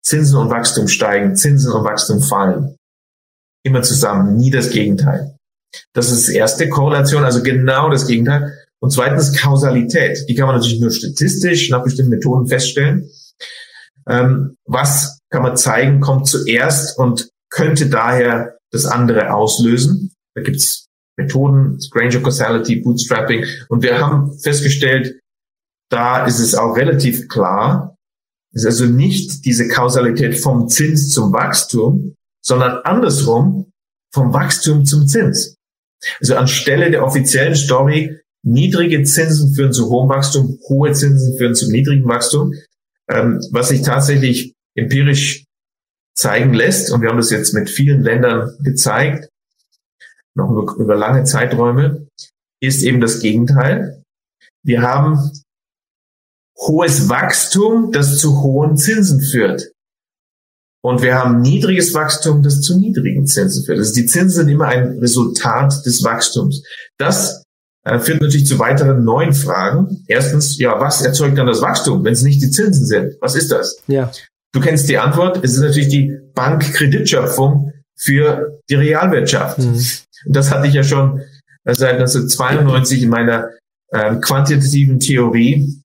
[0.02, 2.76] Zinsen und Wachstum steigen, Zinsen und Wachstum fallen.
[3.64, 5.36] Immer zusammen, nie das Gegenteil.
[5.92, 8.52] Das ist das erste Korrelation, also genau das Gegenteil.
[8.82, 10.24] Und zweitens Kausalität.
[10.28, 13.10] Die kann man natürlich nur statistisch nach bestimmten Methoden feststellen.
[14.08, 20.12] Ähm, was kann man zeigen, kommt zuerst und könnte daher das andere auslösen.
[20.34, 20.86] Da gibt's
[21.18, 23.44] Methoden, Granger Causality, Bootstrapping.
[23.68, 25.20] Und wir haben festgestellt,
[25.90, 27.96] da ist es auch relativ klar,
[28.52, 33.70] ist also nicht diese Kausalität vom Zins zum Wachstum, sondern andersrum
[34.12, 35.56] vom Wachstum zum Zins.
[36.20, 41.70] Also anstelle der offiziellen Story, niedrige Zinsen führen zu hohem Wachstum, hohe Zinsen führen zu
[41.70, 42.54] niedrigem Wachstum,
[43.08, 45.44] ähm, was sich tatsächlich empirisch
[46.16, 49.28] zeigen lässt, und wir haben das jetzt mit vielen Ländern gezeigt,
[50.34, 52.06] noch über, über lange Zeiträume,
[52.60, 54.02] ist eben das Gegenteil.
[54.62, 55.30] Wir haben
[56.60, 59.72] hohes Wachstum, das zu hohen Zinsen führt.
[60.82, 63.78] Und wir haben niedriges Wachstum, das zu niedrigen Zinsen führt.
[63.78, 66.62] Also die Zinsen sind immer ein Resultat des Wachstums.
[66.98, 67.44] Das
[67.84, 70.04] äh, führt natürlich zu weiteren neuen Fragen.
[70.06, 73.16] Erstens, ja, was erzeugt dann das Wachstum, wenn es nicht die Zinsen sind?
[73.20, 73.82] Was ist das?
[73.88, 74.10] Ja.
[74.52, 75.44] Du kennst die Antwort.
[75.44, 79.58] Es ist natürlich die Bankkreditschöpfung für die Realwirtschaft.
[79.58, 79.84] Mhm.
[80.26, 81.20] Und das hatte ich ja schon
[81.64, 83.50] seit 1992 in meiner
[83.88, 85.79] äh, quantitativen Theorie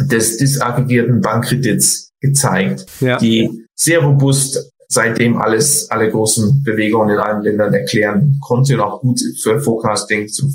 [0.00, 3.18] des disaggregierten Bankkredits gezeigt, ja.
[3.18, 9.00] die sehr robust seitdem alles, alle großen Bewegungen in allen Ländern erklären konnte und auch
[9.00, 10.50] gut für Forecasting zum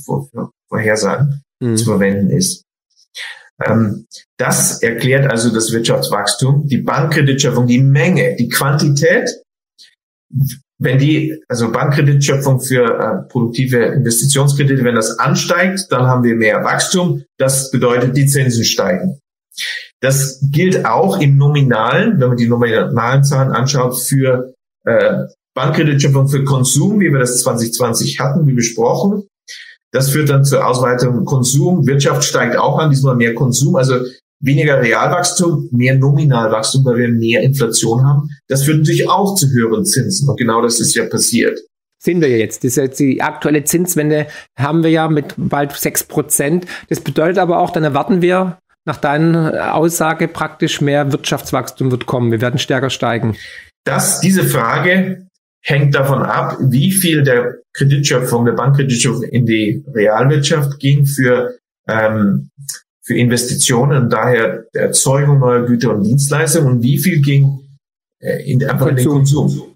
[0.68, 1.78] Vorhersagen mhm.
[1.78, 2.64] zu verwenden ist.
[3.64, 9.30] Ähm, das erklärt also das Wirtschaftswachstum, die Bankkreditschöpfung, die Menge, die Quantität.
[10.80, 16.64] Wenn die, also Bankkreditschöpfung für äh, produktive Investitionskredite, wenn das ansteigt, dann haben wir mehr
[16.64, 17.24] Wachstum.
[17.38, 19.20] Das bedeutet, die Zinsen steigen.
[20.02, 24.54] Das gilt auch im Nominalen, wenn man die nominalen Zahlen anschaut, für
[24.86, 29.24] äh, Bankkreditschöpfung für Konsum, wie wir das 2020 hatten, wie besprochen.
[29.92, 31.86] Das führt dann zur Ausweitung Konsum.
[31.86, 34.00] Wirtschaft steigt auch an, diesmal mehr Konsum, also
[34.40, 38.30] weniger Realwachstum, mehr Nominalwachstum, weil wir mehr Inflation haben.
[38.48, 40.28] Das führt natürlich auch zu höheren Zinsen.
[40.28, 41.60] Und genau das ist ja passiert.
[42.04, 42.64] Sehen wir jetzt.
[42.64, 46.66] Das ist jetzt die aktuelle Zinswende haben wir ja mit bald sechs Prozent.
[46.90, 52.32] Das bedeutet aber auch, dann erwarten wir nach deiner Aussage praktisch mehr Wirtschaftswachstum wird kommen.
[52.32, 53.38] Wir werden stärker steigen.
[53.86, 55.28] Das, diese Frage
[55.62, 62.50] hängt davon ab, wie viel der Kreditschöpfung, der Bankkreditschöpfung in die Realwirtschaft ging für, ähm,
[63.02, 67.78] für Investitionen und daher der Erzeugung neuer Güter und Dienstleistungen und wie viel ging
[68.20, 69.76] äh, in, einfach in den Konsum.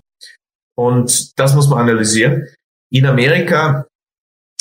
[0.76, 2.48] Und das muss man analysieren.
[2.92, 3.88] In Amerika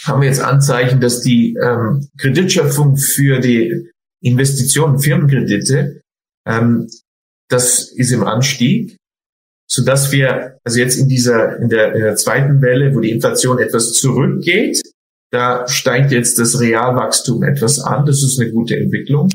[0.04, 3.90] haben wir jetzt Anzeichen, dass die ähm, Kreditschöpfung für die
[4.22, 6.00] Investitionen, Firmenkredite,
[6.46, 6.88] ähm,
[7.48, 8.96] das ist im Anstieg,
[9.68, 13.10] so dass wir also jetzt in dieser in der, in der zweiten Welle, wo die
[13.10, 14.80] Inflation etwas zurückgeht,
[15.32, 18.06] da steigt jetzt das Realwachstum etwas an.
[18.06, 19.28] Das ist eine gute Entwicklung.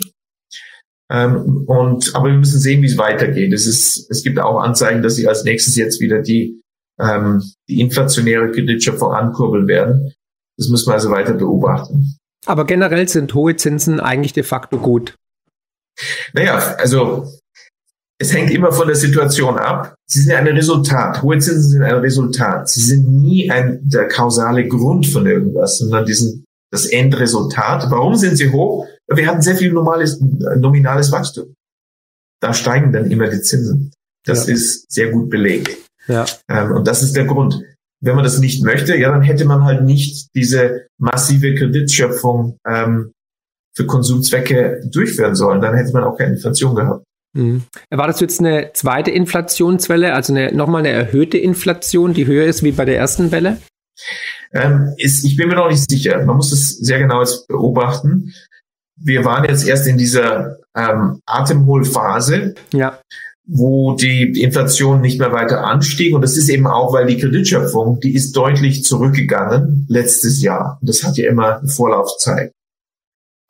[1.11, 3.51] Ähm, und, aber wir müssen sehen, wie es weitergeht.
[3.51, 6.61] Es, ist, es gibt auch Anzeichen, dass sie als nächstes jetzt wieder die,
[6.99, 10.13] ähm, die inflationäre Kreditschöpfung ankurbeln werden.
[10.57, 12.17] Das müssen wir also weiter beobachten.
[12.45, 15.15] Aber generell sind hohe Zinsen eigentlich de facto gut.
[16.33, 17.31] Naja, also
[18.19, 19.95] es hängt immer von der Situation ab.
[20.07, 21.21] Sie sind ein Resultat.
[21.21, 22.69] Hohe Zinsen sind ein Resultat.
[22.69, 27.89] Sie sind nie ein, der kausale Grund von irgendwas, sondern die sind das Endresultat.
[27.89, 28.87] Warum sind sie hoch?
[29.07, 31.53] Wir hatten sehr viel normales, nominales Wachstum.
[32.41, 33.91] Da steigen dann immer die Zinsen.
[34.25, 34.53] Das ja.
[34.53, 35.77] ist sehr gut belegt.
[36.07, 36.25] Ja.
[36.47, 37.63] Ähm, und das ist der Grund.
[38.01, 43.11] Wenn man das nicht möchte, ja, dann hätte man halt nicht diese massive Kreditschöpfung ähm,
[43.75, 45.61] für Konsumzwecke durchführen sollen.
[45.61, 47.05] Dann hätte man auch keine Inflation gehabt.
[47.33, 47.63] Mhm.
[47.89, 52.63] Erwartest du jetzt eine zweite Inflationswelle, also eine, nochmal eine erhöhte Inflation, die höher ist
[52.63, 53.57] wie bei der ersten Welle?
[54.53, 56.23] Ähm, ist, ich bin mir noch nicht sicher.
[56.25, 58.33] Man muss es sehr genau jetzt beobachten.
[58.97, 62.99] Wir waren jetzt erst in dieser ähm, Atemholphase, ja.
[63.53, 66.15] Wo die Inflation nicht mehr weiter anstieg.
[66.15, 70.77] Und das ist eben auch, weil die Kreditschöpfung, die ist deutlich zurückgegangen letztes Jahr.
[70.79, 72.53] Und das hat ja immer eine Vorlaufzeit.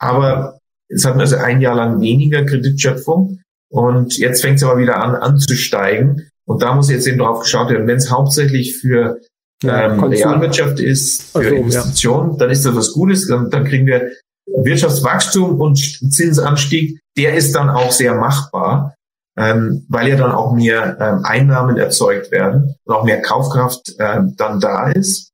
[0.00, 3.38] Aber jetzt hatten wir also ein Jahr lang weniger Kreditschöpfung.
[3.70, 6.28] Und jetzt fängt es aber wieder an anzusteigen.
[6.46, 9.20] Und da muss jetzt eben drauf geschaut werden, wenn es hauptsächlich für
[9.62, 12.36] ähm, Realwirtschaft ist, für also, Investitionen, ja.
[12.38, 13.28] dann ist das was Gutes.
[13.28, 14.10] Dann, dann kriegen wir
[14.46, 16.98] Wirtschaftswachstum und Zinsanstieg.
[17.16, 18.96] Der ist dann auch sehr machbar,
[19.36, 24.34] ähm, weil ja dann auch mehr ähm, Einnahmen erzeugt werden und auch mehr Kaufkraft ähm,
[24.36, 25.30] dann da ist.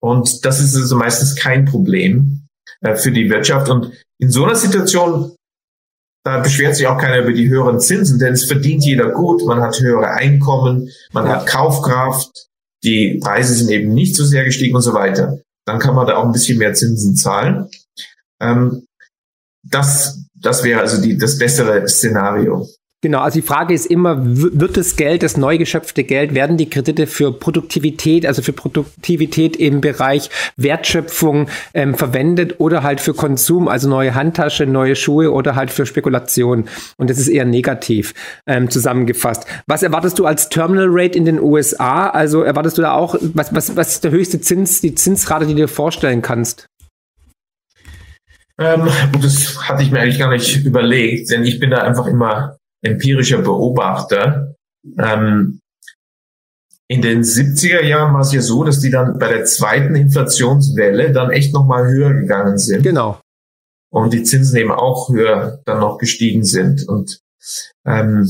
[0.00, 2.46] Und das ist also meistens kein Problem
[2.80, 3.68] äh, für die Wirtschaft.
[3.68, 5.32] Und in so einer Situation
[6.24, 9.44] da beschwert sich auch keiner über die höheren Zinsen, denn es verdient jeder gut.
[9.44, 11.32] Man hat höhere Einkommen, man ja.
[11.32, 12.48] hat Kaufkraft,
[12.84, 15.40] die Preise sind eben nicht so sehr gestiegen und so weiter.
[15.66, 17.68] Dann kann man da auch ein bisschen mehr Zinsen zahlen.
[18.40, 18.86] Ähm,
[19.64, 22.68] das, das wäre also die, das bessere Szenario.
[23.04, 26.70] Genau, also die Frage ist immer, wird das Geld, das neu geschöpfte Geld, werden die
[26.70, 33.66] Kredite für Produktivität, also für Produktivität im Bereich Wertschöpfung ähm, verwendet oder halt für Konsum,
[33.66, 36.68] also neue Handtasche, neue Schuhe oder halt für Spekulation.
[36.96, 38.14] Und das ist eher negativ
[38.46, 39.46] ähm, zusammengefasst.
[39.66, 42.08] Was erwartest du als Terminal Rate in den USA?
[42.08, 45.54] Also erwartest du da auch, was, was, was ist der höchste Zins, die Zinsrate, die
[45.54, 46.66] du dir vorstellen kannst?
[48.60, 48.88] Ähm,
[49.20, 53.38] das hatte ich mir eigentlich gar nicht überlegt, denn ich bin da einfach immer empirischer
[53.38, 54.54] Beobachter.
[54.98, 55.60] Ähm,
[56.88, 61.12] in den 70er Jahren war es ja so, dass die dann bei der zweiten Inflationswelle
[61.12, 62.82] dann echt nochmal höher gegangen sind.
[62.82, 63.18] Genau.
[63.90, 66.86] Und die Zinsen eben auch höher dann noch gestiegen sind.
[66.88, 67.20] Und
[67.86, 68.28] ähm,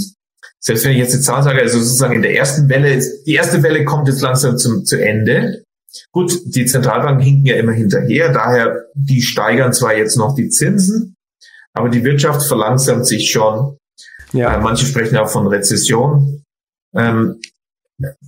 [0.60, 3.62] selbst wenn ich jetzt die Zahl sage, also sozusagen in der ersten Welle, die erste
[3.62, 5.64] Welle kommt jetzt langsam zum, zu Ende.
[6.12, 11.16] Gut, die Zentralbanken hinken ja immer hinterher, daher die steigern zwar jetzt noch die Zinsen,
[11.74, 13.76] aber die Wirtschaft verlangsamt sich schon
[14.32, 14.54] ja.
[14.54, 16.44] Äh, manche sprechen auch von Rezession.
[16.94, 17.40] Ähm,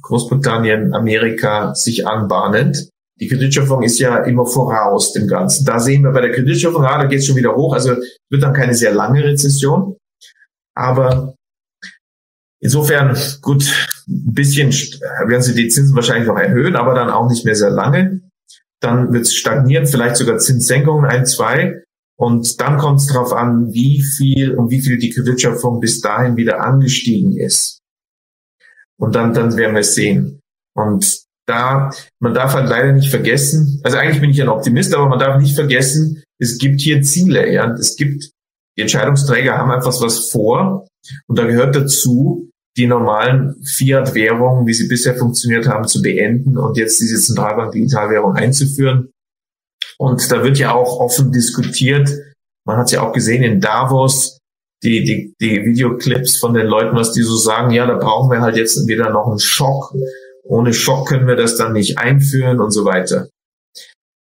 [0.02, 2.88] Großbritannien, Amerika sich anbahnend.
[3.20, 5.64] Die Kreditschöpfung ist ja immer voraus dem Ganzen.
[5.64, 7.72] Da sehen wir bei der Kreditschöpfung, ah, da geht es schon wieder hoch.
[7.72, 7.96] Also
[8.30, 9.96] wird dann keine sehr lange Rezession.
[10.76, 11.34] Aber
[12.60, 13.62] insofern, gut,
[14.08, 17.70] ein bisschen werden sie die Zinsen wahrscheinlich noch erhöhen, aber dann auch nicht mehr sehr
[17.70, 18.20] lange.
[18.80, 21.83] Dann wird es stagnieren, vielleicht sogar Zinssenkungen ein, zwei.
[22.16, 26.36] Und dann kommt es darauf an, wie viel und wie viel die Kreditschöpfung bis dahin
[26.36, 27.80] wieder angestiegen ist.
[28.96, 30.40] Und dann, dann werden wir es sehen.
[30.76, 35.08] Und da, man darf halt leider nicht vergessen, also eigentlich bin ich ein Optimist, aber
[35.08, 37.70] man darf nicht vergessen, es gibt hier Ziele, ja.
[37.72, 38.30] Es gibt,
[38.76, 40.88] die Entscheidungsträger haben einfach was vor.
[41.26, 46.76] Und da gehört dazu, die normalen Fiat-Währungen, wie sie bisher funktioniert haben, zu beenden und
[46.76, 49.10] jetzt diese Zentralbank-Digitalwährung einzuführen.
[49.98, 52.10] Und da wird ja auch offen diskutiert.
[52.66, 54.38] Man hat ja auch gesehen in Davos,
[54.82, 58.40] die, die, die Videoclips von den Leuten, was die so sagen, ja, da brauchen wir
[58.40, 59.94] halt jetzt wieder noch einen Schock.
[60.44, 63.28] Ohne Schock können wir das dann nicht einführen und so weiter.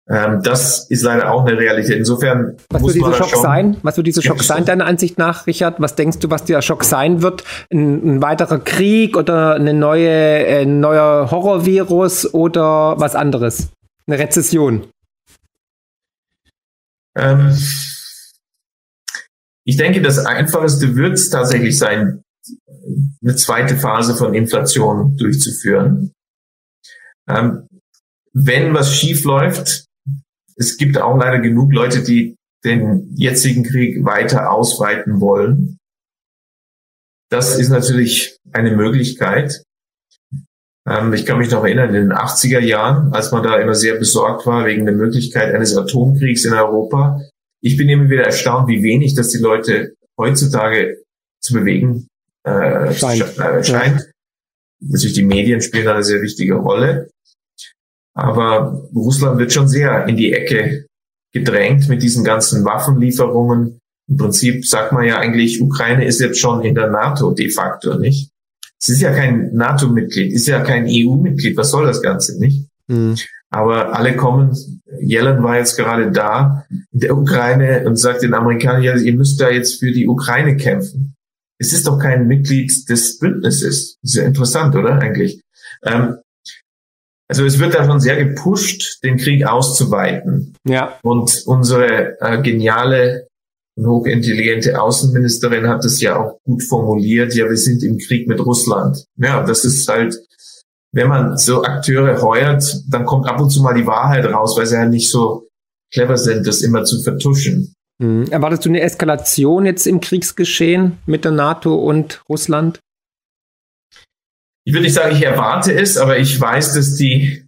[0.10, 1.98] Ähm, das ist leider auch eine Realität.
[1.98, 3.78] Insofern was muss wird dieser Schock sein?
[3.84, 5.80] Was wird dieser Schock sein, deiner Ansicht nach, Richard?
[5.80, 7.44] Was denkst du, was dieser Schock sein wird?
[7.72, 13.70] Ein, ein weiterer Krieg oder eine neue, ein neuer Horrorvirus oder was anderes?
[14.08, 14.88] Eine Rezession?
[17.20, 17.58] Ähm,
[19.66, 22.24] ich denke, das Einfachste wird es tatsächlich sein,
[23.22, 26.14] eine zweite Phase von Inflation durchzuführen.
[27.28, 27.68] Ähm,
[28.34, 29.86] wenn was schief läuft,
[30.56, 35.78] es gibt auch leider genug Leute, die den jetzigen Krieg weiter ausweiten wollen.
[37.30, 39.64] Das ist natürlich eine Möglichkeit.
[40.90, 43.96] Ähm, ich kann mich noch erinnern, in den 80er Jahren, als man da immer sehr
[43.96, 47.22] besorgt war wegen der Möglichkeit eines Atomkriegs in Europa.
[47.62, 50.98] Ich bin immer wieder erstaunt, wie wenig das die Leute heutzutage
[51.42, 52.08] zu bewegen
[52.44, 53.38] äh, scheint.
[53.38, 54.00] Äh, scheint.
[54.00, 54.06] Ja.
[54.82, 57.10] Natürlich die Medien spielen da eine sehr wichtige Rolle.
[58.16, 60.88] Aber Russland wird schon sehr in die Ecke
[61.34, 63.80] gedrängt mit diesen ganzen Waffenlieferungen.
[64.10, 67.98] Im Prinzip sagt man ja eigentlich, Ukraine ist jetzt schon in der NATO de facto,
[68.00, 68.32] nicht?
[68.82, 71.58] Es ist ja kein NATO-Mitglied, ist ja kein EU-Mitglied.
[71.58, 72.70] Was soll das Ganze, nicht?
[72.88, 73.16] Mhm.
[73.50, 74.56] Aber alle kommen,
[75.02, 79.42] Yellen war jetzt gerade da in der Ukraine und sagt den Amerikanern, ja, ihr müsst
[79.42, 81.16] da jetzt für die Ukraine kämpfen.
[81.58, 83.98] Es ist doch kein Mitglied des Bündnisses.
[84.02, 85.42] Ist ja interessant, oder eigentlich?
[85.84, 86.18] Ähm,
[87.28, 90.56] also es wird da schon sehr gepusht, den Krieg auszuweiten.
[90.66, 90.98] Ja.
[91.04, 93.29] Und unsere äh, geniale
[93.86, 97.34] hochintelligente Außenministerin hat es ja auch gut formuliert.
[97.36, 99.06] Ja, wir sind im Krieg mit Russland.
[99.18, 100.18] Ja, das ist halt
[100.92, 104.66] wenn man so Akteure heuert, dann kommt ab und zu mal die Wahrheit raus, weil
[104.66, 105.48] sie ja nicht so
[105.94, 107.74] clever sind, das immer zu vertuschen.
[108.02, 108.26] Mhm.
[108.32, 112.80] Erwartest du eine Eskalation jetzt im Kriegsgeschehen mit der NATO und Russland?
[114.66, 117.46] Ich würde nicht sagen, ich erwarte es, aber ich weiß, dass die,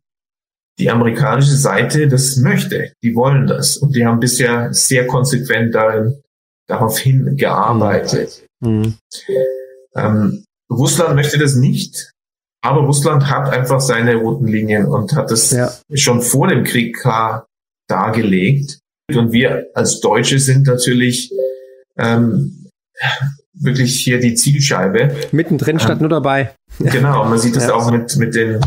[0.82, 2.92] die amerikanische Seite das möchte.
[3.04, 3.78] Die wollen das.
[3.78, 6.20] Und die haben bisher sehr konsequent darin,
[6.68, 8.44] darauf hingearbeitet.
[8.60, 8.96] Mhm.
[9.96, 12.12] Ähm, Russland möchte das nicht.
[12.64, 15.72] Aber Russland hat einfach seine roten Linien und hat das ja.
[15.94, 17.46] schon vor dem Krieg klar
[17.88, 18.80] dargelegt.
[19.14, 21.32] Und wir als Deutsche sind natürlich
[21.98, 22.70] ähm,
[23.54, 25.16] wirklich hier die Zielscheibe.
[25.32, 26.56] Mittendrin statt ähm, nur dabei.
[26.80, 27.74] Genau, man sieht das ja.
[27.74, 28.60] auch mit, mit, den,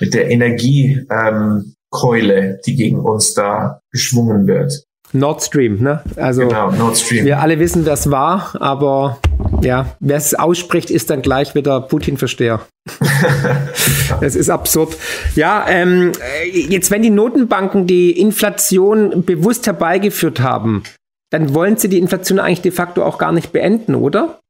[0.00, 4.84] mit der Energiekeule, ähm, die gegen uns da geschwungen wird.
[5.12, 6.02] Nord Stream, ne?
[6.16, 7.24] Also genau, Nord Stream.
[7.24, 9.18] wir alle wissen, wer es war, aber
[9.62, 12.60] ja, wer es ausspricht, ist dann gleich wieder Putin-Versteher.
[14.20, 14.96] das ist absurd.
[15.34, 16.12] Ja, ähm,
[16.52, 20.82] jetzt wenn die Notenbanken die Inflation bewusst herbeigeführt haben,
[21.30, 24.40] dann wollen sie die Inflation eigentlich de facto auch gar nicht beenden, oder?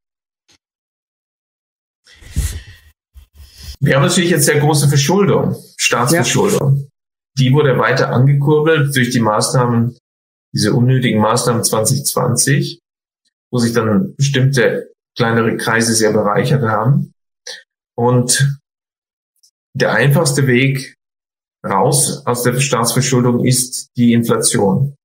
[3.87, 6.77] Wir haben natürlich jetzt sehr große Verschuldung, Staatsverschuldung.
[6.77, 6.85] Ja.
[7.38, 9.96] Die wurde weiter angekurbelt durch die Maßnahmen
[10.53, 12.81] diese unnötigen Maßnahmen 2020,
[13.53, 17.12] wo sich dann bestimmte kleinere Kreise sehr bereichert haben.
[17.96, 18.59] Und
[19.72, 20.96] der einfachste Weg
[21.64, 24.96] raus aus der Staatsverschuldung ist die Inflation.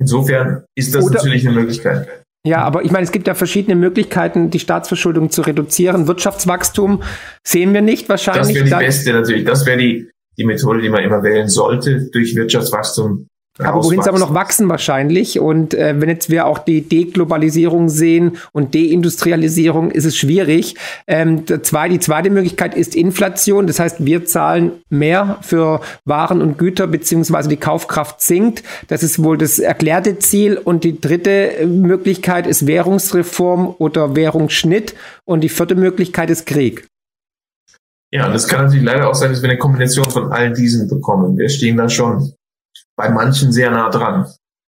[0.00, 2.24] Insofern ist das Oder natürlich eine Möglichkeit.
[2.46, 6.06] Ja, aber ich meine, es gibt ja verschiedene Möglichkeiten, die Staatsverschuldung zu reduzieren.
[6.06, 7.02] Wirtschaftswachstum
[7.42, 8.56] sehen wir nicht wahrscheinlich.
[8.56, 9.44] Das wäre die beste natürlich.
[9.44, 13.26] Das wäre die, die Methode, die man immer wählen sollte, durch Wirtschaftswachstum
[13.58, 15.40] aber wohin es aber noch wachsen wahrscheinlich.
[15.40, 20.76] Und äh, wenn jetzt wir auch die Deglobalisierung sehen und Deindustrialisierung, ist es schwierig.
[21.06, 23.66] Ähm, zwei, die zweite Möglichkeit ist Inflation.
[23.66, 28.62] Das heißt, wir zahlen mehr für Waren und Güter, beziehungsweise die Kaufkraft sinkt.
[28.88, 30.58] Das ist wohl das erklärte Ziel.
[30.58, 34.94] Und die dritte äh, Möglichkeit ist Währungsreform oder Währungsschnitt.
[35.24, 36.86] Und die vierte Möglichkeit ist Krieg.
[38.12, 41.36] Ja, das kann natürlich leider auch sein, dass wir eine Kombination von all diesen bekommen.
[41.36, 42.32] Wir stehen da schon
[42.96, 44.26] bei manchen sehr nah dran.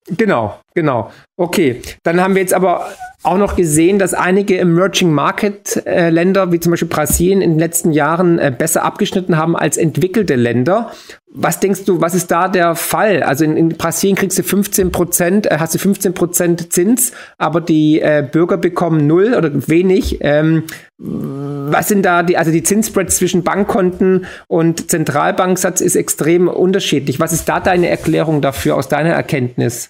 [0.10, 1.12] Genau, genau.
[1.38, 2.86] Okay, dann haben wir jetzt aber
[3.24, 7.60] auch noch gesehen, dass einige Emerging Market äh, Länder, wie zum Beispiel Brasilien, in den
[7.60, 10.92] letzten Jahren äh, besser abgeschnitten haben als entwickelte Länder.
[11.30, 13.24] Was denkst du, was ist da der Fall?
[13.24, 17.60] Also in, in Brasilien kriegst du 15 Prozent, äh, hast du 15 Prozent Zins, aber
[17.60, 20.20] die äh, Bürger bekommen null oder wenig.
[20.22, 20.64] Ähm,
[21.00, 27.20] was sind da die, also die Zinsspreads zwischen Bankkonten und Zentralbanksatz ist extrem unterschiedlich.
[27.20, 29.90] Was ist da deine Erklärung dafür aus deiner Erkenntnis?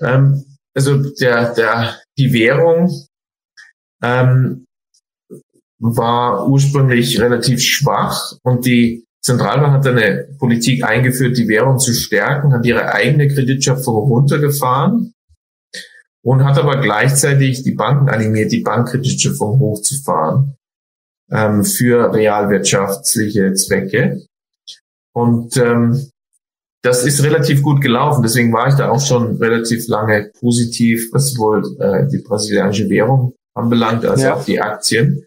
[0.00, 2.90] Ähm, also der, der, die Währung
[4.02, 4.66] ähm,
[5.78, 12.52] war ursprünglich relativ schwach und die Zentralbank hat eine Politik eingeführt, die Währung zu stärken,
[12.52, 15.14] hat ihre eigene Kreditschöpfung runtergefahren
[16.22, 20.56] und hat aber gleichzeitig die Banken animiert, die Bankkreditschöpfung hochzufahren
[21.30, 24.26] ähm, für realwirtschaftliche Zwecke.
[25.14, 26.10] Und ähm,
[26.84, 28.22] das ist relativ gut gelaufen.
[28.22, 33.34] Deswegen war ich da auch schon relativ lange positiv, was wohl äh, die brasilianische Währung
[33.56, 34.34] anbelangt, also ja.
[34.34, 35.24] auch die Aktien.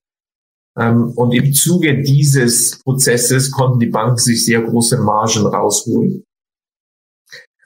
[0.78, 6.24] Ähm, und im Zuge dieses Prozesses konnten die Banken sich sehr große Margen rausholen.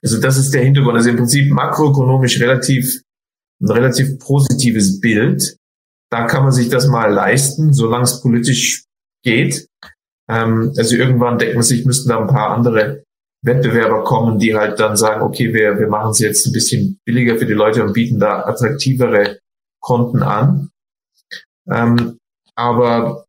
[0.02, 0.96] Also das ist der Hintergrund.
[0.96, 3.02] Also im Prinzip makroökonomisch relativ
[3.62, 5.58] ein relativ positives Bild.
[6.10, 8.86] Da kann man sich das mal leisten, solange es politisch
[9.22, 9.68] geht.
[10.30, 13.04] Ähm, also irgendwann denkt man sich, müssten da ein paar andere
[13.44, 17.38] Wettbewerber kommen, die halt dann sagen, okay, wir, wir machen es jetzt ein bisschen billiger
[17.38, 19.40] für die Leute und bieten da attraktivere
[19.80, 20.70] Konten an.
[21.70, 22.18] Ähm,
[22.56, 23.26] aber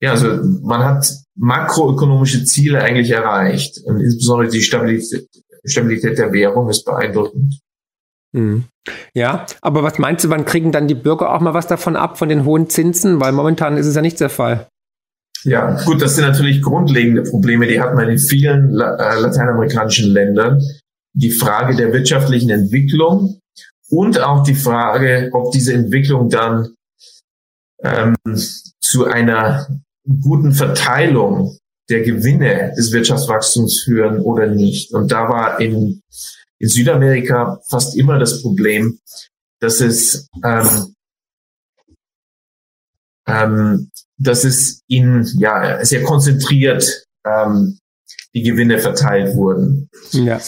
[0.00, 0.28] ja, also
[0.62, 5.28] man hat makroökonomische Ziele eigentlich erreicht und insbesondere die Stabilität,
[5.64, 7.60] Stabilität der Währung ist beeindruckend.
[8.32, 8.64] Mhm.
[9.14, 12.18] Ja, aber was meinst du, wann kriegen dann die Bürger auch mal was davon ab,
[12.18, 13.20] von den hohen Zinsen?
[13.20, 14.68] Weil momentan ist es ja nicht der Fall.
[15.44, 20.60] Ja, gut, das sind natürlich grundlegende Probleme, die hat man in vielen äh, lateinamerikanischen Ländern.
[21.14, 23.40] Die Frage der wirtschaftlichen Entwicklung
[23.90, 26.74] und auch die Frage, ob diese Entwicklung dann
[27.82, 28.14] ähm,
[28.80, 29.66] zu einer
[30.22, 31.56] guten Verteilung
[31.88, 34.92] der Gewinne des Wirtschaftswachstums führen oder nicht.
[34.92, 36.02] Und da war in,
[36.58, 38.98] in Südamerika fast immer das Problem,
[39.60, 40.94] dass es, ähm,
[43.28, 47.78] ähm, dass es in, ja, sehr konzentriert ähm,
[48.34, 49.88] die Gewinne verteilt wurden.
[50.12, 50.40] Ja.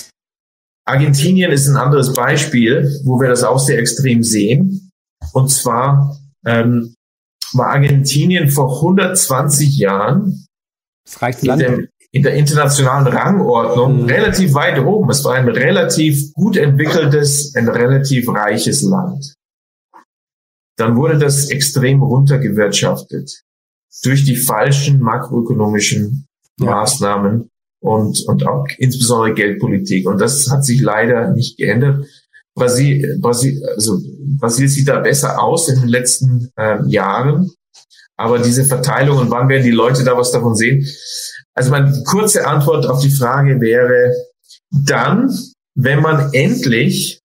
[0.86, 4.90] Argentinien ist ein anderes Beispiel, wo wir das auch sehr extrem sehen.
[5.32, 6.94] Und zwar ähm,
[7.52, 10.46] war Argentinien vor 120 Jahren
[11.42, 14.08] in, dem, in, der internationalen Rangordnung mhm.
[14.08, 15.10] relativ weit oben.
[15.10, 19.34] Es war ein relativ gut entwickeltes, ein relativ reiches Land.
[20.80, 23.42] Dann wurde das extrem runtergewirtschaftet
[24.02, 26.26] durch die falschen makroökonomischen
[26.58, 26.70] ja.
[26.70, 27.50] Maßnahmen
[27.82, 30.08] und, und auch insbesondere Geldpolitik.
[30.08, 32.06] Und das hat sich leider nicht geändert.
[32.54, 34.00] Brasil, Brasil, also
[34.38, 37.50] Brasil sieht da besser aus in den letzten ähm, Jahren.
[38.16, 40.86] Aber diese Verteilung und wann werden die Leute da was davon sehen?
[41.52, 44.14] Also meine kurze Antwort auf die Frage wäre
[44.70, 45.30] dann,
[45.74, 47.20] wenn man endlich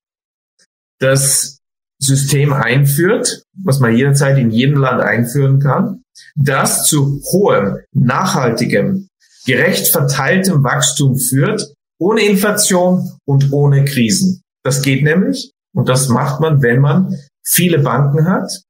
[0.99, 1.54] das
[1.99, 6.03] System einführt, was man jederzeit in jedem Land einführen kann,
[6.35, 9.07] das zu hohem, nachhaltigem,
[9.45, 14.41] gerecht verteiltem Wachstum führt, ohne Inflation und ohne Krisen.
[14.63, 18.63] Das geht nämlich, und das macht man, wenn man viele Banken hat,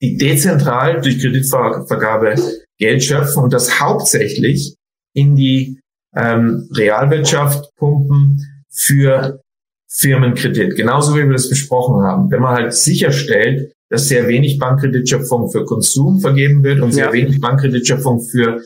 [0.00, 2.36] die dezentral durch Kreditvergabe
[2.78, 4.76] Geld schöpfen und das hauptsächlich
[5.14, 5.80] in die
[6.14, 9.40] ähm, Realwirtschaft pumpen für
[9.88, 10.76] Firmenkredit.
[10.76, 12.30] Genauso wie wir das besprochen haben.
[12.30, 17.12] Wenn man halt sicherstellt, dass sehr wenig Bankkreditschöpfung für Konsum vergeben wird und sehr ja.
[17.12, 18.60] wenig Bankkreditschöpfung für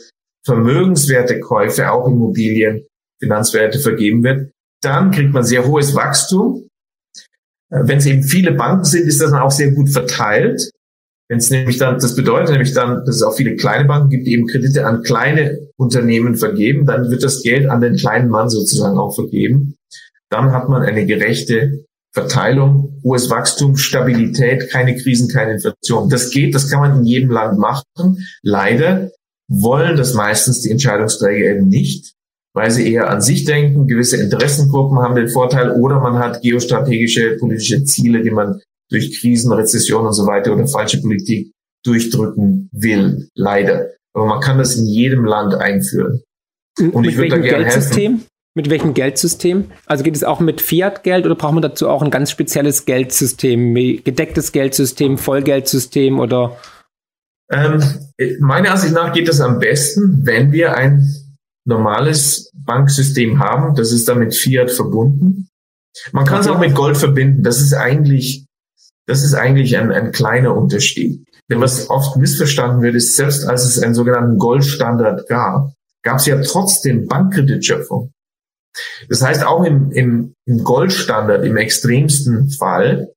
[0.45, 2.87] Vermögenswertekäufe, auch Immobilien,
[3.21, 4.51] Finanzwerte vergeben wird,
[4.83, 6.68] dann kriegt man sehr hohes Wachstum.
[7.71, 10.71] Äh, wenn es eben viele Banken sind, ist das dann auch sehr gut verteilt.
[11.29, 14.27] Wenn es nämlich dann, das bedeutet nämlich dann, dass es auch viele kleine Banken gibt,
[14.27, 18.49] die eben Kredite an kleine Unternehmen vergeben, dann wird das Geld an den kleinen Mann
[18.49, 19.77] sozusagen auch vergeben.
[20.31, 26.09] Dann hat man eine gerechte Verteilung, hohes Wachstum, Stabilität, keine Krisen, keine Inflation.
[26.09, 28.24] Das geht, das kann man in jedem Land machen.
[28.43, 29.11] Leider
[29.49, 32.14] wollen das meistens die Entscheidungsträger eben nicht
[32.53, 33.87] weil sie eher an sich denken.
[33.87, 38.61] Gewisse Interessengruppen haben den Vorteil oder man hat geostrategische politische Ziele, die man
[38.91, 41.53] durch Krisen, Rezession und so weiter oder falsche Politik
[41.85, 43.28] durchdrücken will.
[43.35, 43.91] Leider.
[44.14, 46.22] Aber man kann das in jedem Land einführen.
[46.78, 48.12] Und mit ich würde da gerne Geldsystem?
[48.12, 48.26] helfen.
[48.55, 49.70] Mit welchem Geldsystem?
[49.86, 53.74] Also geht es auch mit Fiat-Geld oder braucht man dazu auch ein ganz spezielles Geldsystem,
[54.03, 56.57] gedecktes Geldsystem, Vollgeldsystem oder?
[57.53, 57.82] Ähm,
[58.40, 61.05] meiner Ansicht nach geht das am besten, wenn wir ein
[61.64, 63.76] normales Banksystem haben.
[63.76, 65.48] Das ist dann mit Fiat verbunden.
[66.12, 67.42] Man kann es auch mit Gold verbinden.
[67.42, 68.46] Das ist eigentlich,
[69.07, 71.24] das ist eigentlich ein, ein kleiner Unterschied.
[71.48, 75.72] Denn was oft missverstanden wird, ist, selbst als es einen sogenannten Goldstandard gab,
[76.03, 78.12] gab es ja trotzdem Bankkreditschöpfung.
[79.09, 83.12] Das heißt, auch im, im, im Goldstandard, im extremsten Fall,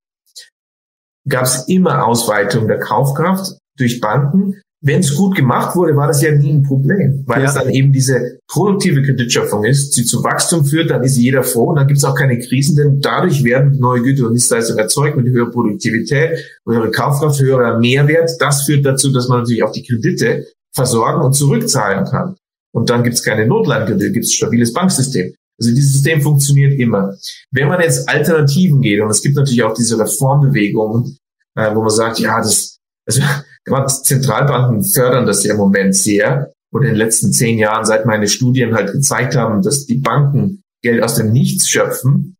[1.27, 6.21] gab es immer Ausweitung der Kaufkraft durch Banken, wenn es gut gemacht wurde, war das
[6.21, 7.47] ja nie ein Problem, weil ja.
[7.47, 11.69] es dann eben diese produktive Kreditschöpfung ist, die zu Wachstum führt, dann ist jeder froh
[11.69, 15.15] und dann gibt es auch keine Krisen, denn dadurch werden neue Güter und Dienstleistungen erzeugt
[15.15, 16.37] mit höherer Produktivität,
[16.67, 18.31] höhere Kaufkraft, höherer Mehrwert.
[18.39, 22.35] Das führt dazu, dass man natürlich auch die Kredite versorgen und zurückzahlen kann.
[22.75, 25.33] Und dann gibt es keine Notlandkredite, gibt es stabiles Banksystem.
[25.59, 27.13] Also dieses System funktioniert immer.
[27.51, 31.17] Wenn man jetzt Alternativen geht, und es gibt natürlich auch diese Reformbewegungen,
[31.55, 33.21] äh, wo man sagt, ja, das, also
[33.65, 36.51] gerade Zentralbanken fördern das ja im Moment sehr.
[36.71, 40.63] Und in den letzten zehn Jahren, seit meine Studien halt gezeigt haben, dass die Banken
[40.81, 42.35] Geld aus dem Nichts schöpfen,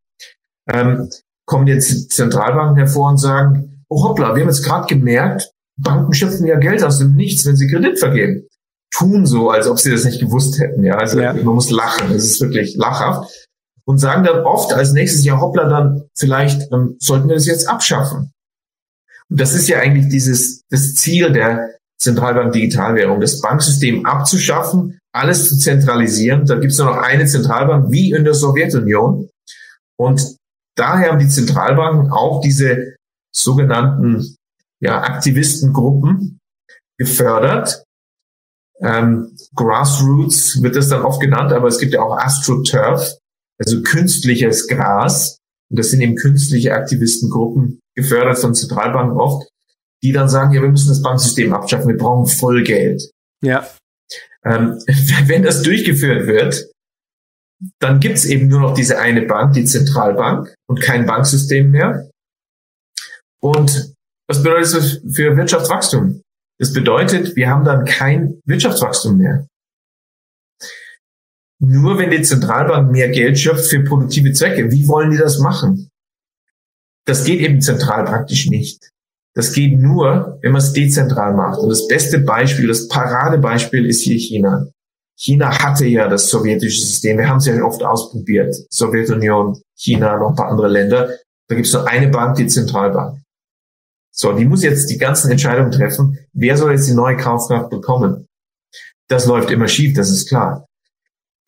[0.67, 1.09] ähm,
[1.45, 6.47] kommen jetzt Zentralbanken hervor und sagen, oh hoppla, wir haben jetzt gerade gemerkt, Banken schöpfen
[6.47, 8.47] ja Geld aus dem Nichts, wenn sie Kredit vergeben.
[8.95, 10.83] Tun so, als ob sie das nicht gewusst hätten.
[10.83, 11.33] Ja, also ja.
[11.33, 12.13] man muss lachen.
[12.13, 13.47] Das ist wirklich lachhaft.
[13.85, 17.67] Und sagen dann oft als nächstes, ja hoppla, dann vielleicht ähm, sollten wir das jetzt
[17.67, 18.31] abschaffen.
[19.29, 25.47] Und das ist ja eigentlich dieses, das Ziel der Zentralbank Digitalwährung, das Banksystem abzuschaffen, alles
[25.47, 26.45] zu zentralisieren.
[26.45, 29.29] Da gibt es nur noch eine Zentralbank, wie in der Sowjetunion.
[29.97, 30.37] Und
[30.75, 32.95] daher haben die Zentralbanken auch diese
[33.33, 34.35] sogenannten
[34.81, 36.39] ja, Aktivistengruppen
[36.97, 37.83] gefördert.
[38.83, 43.17] Ähm, Grassroots wird das dann oft genannt, aber es gibt ja auch AstroTurf,
[43.59, 45.37] also künstliches Gras,
[45.69, 49.47] und das sind eben künstliche Aktivistengruppen, gefördert von Zentralbanken oft,
[50.03, 53.09] die dann sagen, ja, wir müssen das Banksystem abschaffen, wir brauchen Vollgeld.
[53.41, 53.67] Ja.
[54.43, 54.79] Ähm,
[55.25, 56.69] wenn das durchgeführt wird,
[57.79, 62.09] dann gibt's eben nur noch diese eine Bank, die Zentralbank und kein Banksystem mehr.
[63.41, 63.93] Und
[64.27, 66.21] was bedeutet das für Wirtschaftswachstum?
[66.59, 69.47] Das bedeutet, wir haben dann kein Wirtschaftswachstum mehr.
[71.59, 74.71] Nur wenn die Zentralbank mehr Geld schöpft für produktive Zwecke.
[74.71, 75.89] Wie wollen die das machen?
[77.05, 78.89] Das geht eben zentral praktisch nicht.
[79.35, 81.59] Das geht nur, wenn man es dezentral macht.
[81.59, 84.67] Und das beste Beispiel, das Paradebeispiel ist hier China.
[85.17, 87.17] China hatte ja das sowjetische System.
[87.17, 88.55] Wir haben es ja oft ausprobiert.
[88.69, 91.09] Sowjetunion, China, noch ein paar andere Länder.
[91.47, 93.22] Da gibt es nur eine Bank, die Zentralbank.
[94.15, 96.19] So, die muss jetzt die ganzen Entscheidungen treffen.
[96.33, 98.27] Wer soll jetzt die neue Kaufkraft bekommen?
[99.07, 100.67] Das läuft immer schief, das ist klar.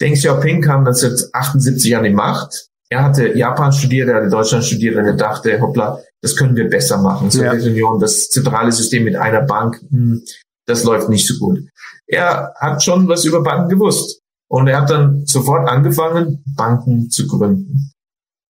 [0.01, 2.67] Deng Xiaoping kam 1978 an die Macht.
[2.89, 6.69] Er hatte Japan studiert, er hatte Deutschland studiert und er dachte, hoppla, das können wir
[6.69, 7.31] besser machen.
[7.31, 10.23] Sowjetunion, das zentrale System mit einer Bank, hm,
[10.65, 11.59] das läuft nicht so gut.
[12.07, 14.21] Er hat schon was über Banken gewusst.
[14.47, 17.91] Und er hat dann sofort angefangen, Banken zu gründen.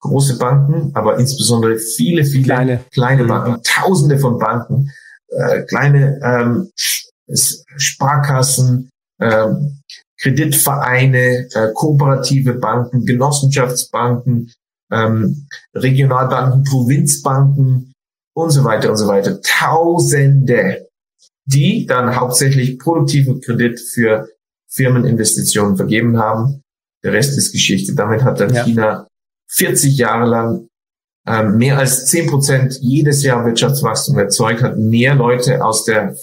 [0.01, 3.27] Große Banken, aber insbesondere viele, viele kleine, kleine mhm.
[3.27, 4.91] Banken, tausende von Banken,
[5.29, 6.69] äh, kleine ähm,
[7.77, 8.89] Sparkassen,
[9.19, 9.81] ähm,
[10.21, 14.51] Kreditvereine, äh, kooperative Banken, Genossenschaftsbanken,
[14.91, 17.93] ähm, Regionalbanken, Provinzbanken
[18.35, 19.41] und so weiter und so weiter.
[19.41, 20.87] Tausende,
[21.45, 24.27] die dann hauptsächlich produktiven Kredit für
[24.69, 26.61] Firmeninvestitionen vergeben haben.
[27.03, 27.93] Der Rest ist Geschichte.
[27.95, 28.63] Damit hat dann ja.
[28.63, 29.07] China
[29.49, 30.67] 40 Jahre lang
[31.27, 36.15] ähm, mehr als 10 Prozent jedes Jahr Wirtschaftswachstum erzeugt, hat mehr Leute aus der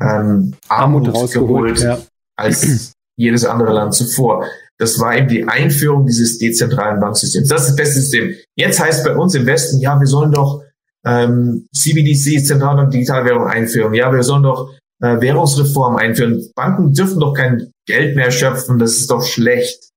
[0.00, 1.98] ähm, Armut, Armut rausgeholt ja.
[2.36, 4.44] als jedes andere Land zuvor.
[4.78, 7.48] Das war eben die Einführung dieses dezentralen Banksystems.
[7.48, 8.34] Das ist das beste System.
[8.56, 10.64] Jetzt heißt bei uns im Westen, ja, wir sollen doch
[11.06, 13.94] ähm, CBDC, Zentralbank Digitalwährung einführen.
[13.94, 16.50] Ja, wir sollen doch äh, Währungsreform einführen.
[16.56, 18.80] Banken dürfen doch kein Geld mehr schöpfen.
[18.80, 19.90] Das ist doch schlecht.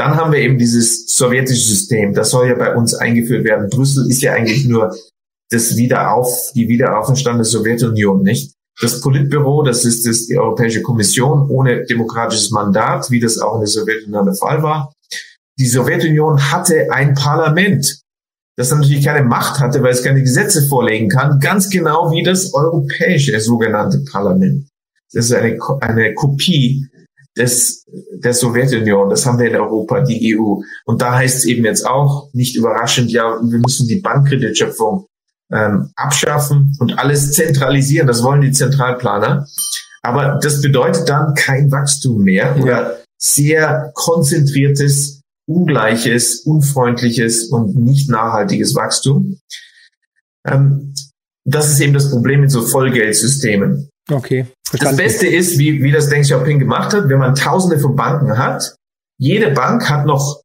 [0.00, 2.14] Dann haben wir eben dieses sowjetische System.
[2.14, 3.68] Das soll ja bei uns eingeführt werden.
[3.68, 4.96] Brüssel ist ja eigentlich nur
[5.50, 8.54] das Wiederauf, die Wiederaufstand der Sowjetunion, nicht?
[8.80, 13.60] Das Politbüro, das ist das, die Europäische Kommission ohne demokratisches Mandat, wie das auch in
[13.60, 14.90] der Sowjetunion der Fall war.
[15.58, 18.00] Die Sowjetunion hatte ein Parlament,
[18.56, 22.54] das natürlich keine Macht hatte, weil es keine Gesetze vorlegen kann, ganz genau wie das
[22.54, 24.66] europäische sogenannte Parlament.
[25.12, 26.86] Das ist eine, eine Kopie
[27.40, 29.10] des, der Sowjetunion.
[29.10, 30.60] Das haben wir in Europa, die EU.
[30.84, 35.06] Und da heißt es eben jetzt auch, nicht überraschend, ja, wir müssen die Bankkreditschöpfung
[35.52, 38.06] ähm, abschaffen und alles zentralisieren.
[38.06, 39.46] Das wollen die Zentralplaner.
[40.02, 42.62] Aber das bedeutet dann kein Wachstum mehr ja.
[42.62, 49.38] oder sehr konzentriertes, ungleiches, unfreundliches und nicht nachhaltiges Wachstum.
[50.46, 50.94] Ähm,
[51.44, 53.89] das ist eben das Problem mit so Vollgeldsystemen.
[54.10, 54.46] Okay.
[54.68, 54.96] Verstanden.
[54.96, 58.38] Das Beste ist, wie, wie das Deng Xiaoping gemacht hat, wenn man tausende von Banken
[58.38, 58.74] hat,
[59.18, 60.42] jede Bank hat noch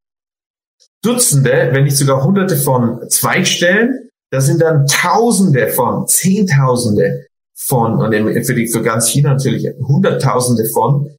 [1.03, 8.45] Dutzende, wenn nicht sogar hunderte von Zweigstellen, da sind dann Tausende von, Zehntausende von, und
[8.45, 11.15] für, die, für ganz China natürlich Hunderttausende von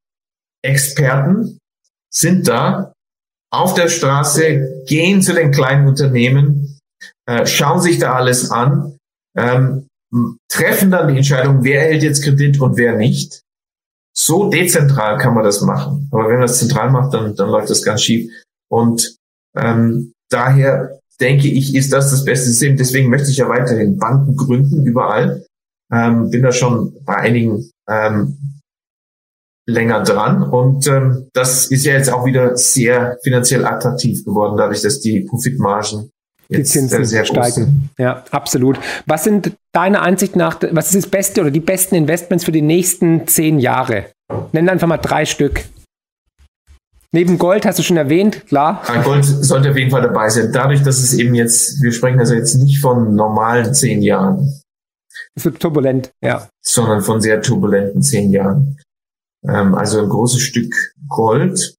[0.62, 1.58] Experten
[2.12, 2.92] sind da
[3.52, 6.78] auf der Straße, gehen zu den kleinen Unternehmen,
[7.26, 8.98] äh, schauen sich da alles an,
[9.36, 9.86] ähm,
[10.48, 13.42] treffen dann die Entscheidung, wer erhält jetzt Kredit und wer nicht.
[14.16, 16.08] So dezentral kann man das machen.
[16.10, 18.30] Aber wenn man das zentral macht, dann, dann läuft das ganz schief.
[18.70, 19.16] Und
[19.56, 22.76] ähm, daher denke ich, ist das das beste System.
[22.76, 25.44] Deswegen möchte ich ja weiterhin Banken gründen, überall.
[25.92, 28.38] Ähm, bin da schon bei einigen ähm,
[29.68, 30.42] länger dran.
[30.42, 35.20] Und ähm, das ist ja jetzt auch wieder sehr finanziell attraktiv geworden, dadurch, dass die
[35.20, 36.10] Profitmargen
[36.48, 37.90] die Zinsen sehr steigen.
[37.98, 38.78] Ja, absolut.
[39.06, 42.62] Was sind deiner Ansicht nach, was ist das Beste oder die besten Investments für die
[42.62, 44.06] nächsten zehn Jahre?
[44.52, 45.64] Nenn einfach mal drei Stück.
[47.12, 48.82] Neben Gold hast du schon erwähnt, klar.
[48.88, 50.50] Ja, Gold sollte auf jeden Fall dabei sein.
[50.52, 54.60] Dadurch, dass es eben jetzt, wir sprechen also jetzt nicht von normalen zehn Jahren.
[55.34, 56.48] Es wird turbulent, ja.
[56.62, 58.78] Sondern von sehr turbulenten zehn Jahren.
[59.48, 60.74] Ähm, also ein großes Stück
[61.08, 61.74] Gold.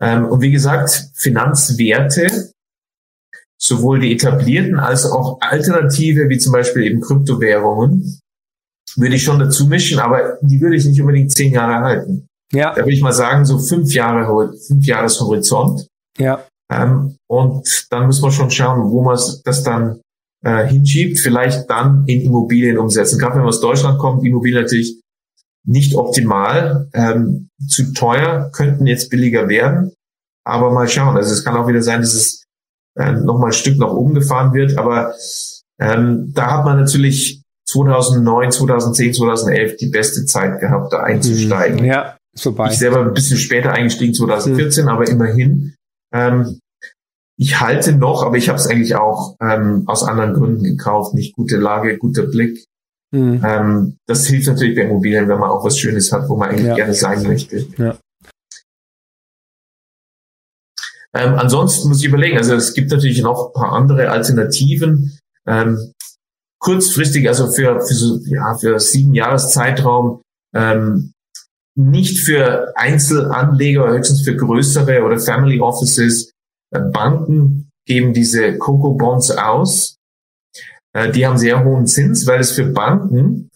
[0.00, 2.49] Ähm, und wie gesagt, Finanzwerte,
[3.60, 8.20] sowohl die etablierten als auch Alternative, wie zum Beispiel eben Kryptowährungen,
[8.96, 12.26] würde ich schon dazu mischen, aber die würde ich nicht unbedingt zehn Jahre halten.
[12.52, 12.70] Ja.
[12.70, 15.86] Da würde ich mal sagen, so fünf Jahre, fünf Jahreshorizont.
[16.18, 16.44] Ja.
[16.72, 20.00] Ähm, und dann muss man schon schauen, wo man das dann
[20.44, 23.18] äh, hinschiebt, vielleicht dann in Immobilien umsetzen.
[23.18, 25.00] Gerade wenn man aus Deutschland kommt, Immobilien natürlich
[25.66, 29.92] nicht optimal, ähm, zu teuer, könnten jetzt billiger werden,
[30.44, 31.16] aber mal schauen.
[31.16, 32.39] Also es kann auch wieder sein, dass es
[33.00, 34.78] äh, nochmal ein Stück nach oben gefahren wird.
[34.78, 35.14] Aber
[35.80, 41.84] ähm, da hat man natürlich 2009, 2010, 2011 die beste Zeit gehabt, da einzusteigen.
[41.84, 42.68] Ja, vorbei.
[42.70, 44.90] Ich selber ein bisschen später eingestiegen, 2014, mhm.
[44.90, 45.74] aber immerhin.
[46.12, 46.58] Ähm,
[47.38, 51.14] ich halte noch, aber ich habe es eigentlich auch ähm, aus anderen Gründen gekauft.
[51.14, 52.66] Nicht gute Lage, guter Blick.
[53.12, 53.42] Mhm.
[53.44, 56.66] Ähm, das hilft natürlich bei Immobilien, wenn man auch was Schönes hat, wo man eigentlich
[56.66, 56.74] ja.
[56.74, 57.66] gerne sein möchte.
[57.78, 57.96] Ja.
[61.14, 65.18] Ähm, ansonsten muss ich überlegen, also es gibt natürlich noch ein paar andere Alternativen.
[65.46, 65.92] Ähm,
[66.60, 70.22] kurzfristig, also für, für so, ja, für sieben Jahreszeitraum,
[70.54, 71.12] ähm,
[71.76, 76.32] nicht für Einzelanleger, höchstens für größere oder Family Offices,
[76.72, 79.96] äh, Banken geben diese Coco Bonds aus.
[80.92, 83.50] Äh, die haben sehr hohen Zins, weil es für Banken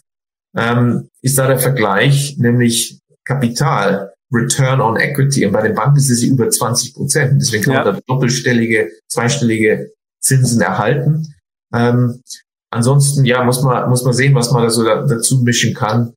[0.57, 5.47] ähm, ist da der Vergleich, nämlich Kapital, Return on Equity.
[5.47, 7.41] Und bei den Banken ist es über 20 Prozent.
[7.41, 7.85] Deswegen kann ja.
[7.85, 11.35] man da doppelstellige, zweistellige Zinsen erhalten.
[11.73, 12.23] Ähm,
[12.71, 16.15] ansonsten, ja, muss man, muss man sehen, was man da so da, dazu mischen kann.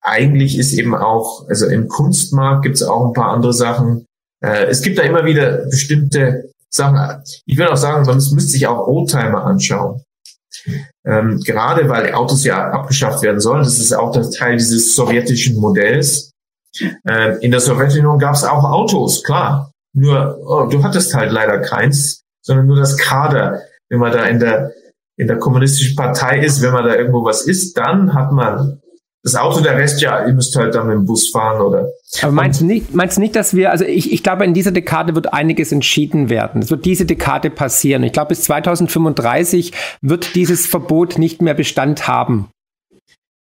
[0.00, 4.06] Eigentlich ist eben auch, also im Kunstmarkt gibt es auch ein paar andere Sachen.
[4.44, 7.22] Äh, es gibt da immer wieder bestimmte Sachen.
[7.46, 10.02] Ich würde auch sagen, man müsste sich auch Oldtimer anschauen.
[11.06, 13.64] Ähm, gerade weil Autos ja abgeschafft werden sollen.
[13.64, 16.33] Das ist auch der Teil dieses sowjetischen Modells.
[16.80, 19.72] Ähm, in der Sowjetunion gab es auch Autos, klar.
[19.92, 23.62] Nur oh, du hattest halt leider keins, sondern nur das Kader.
[23.88, 24.72] Wenn man da in der
[25.16, 28.80] in der kommunistischen Partei ist, wenn man da irgendwo was ist, dann hat man
[29.24, 31.88] das Auto, der Rest, ja, ihr müsst halt dann mit dem Bus fahren oder.
[32.20, 34.70] Aber meinst du nicht, meinst du nicht, dass wir, also ich, ich glaube, in dieser
[34.70, 36.60] Dekade wird einiges entschieden werden.
[36.60, 38.02] Es wird diese Dekade passieren.
[38.02, 39.72] Ich glaube, bis 2035
[40.02, 42.50] wird dieses Verbot nicht mehr Bestand haben.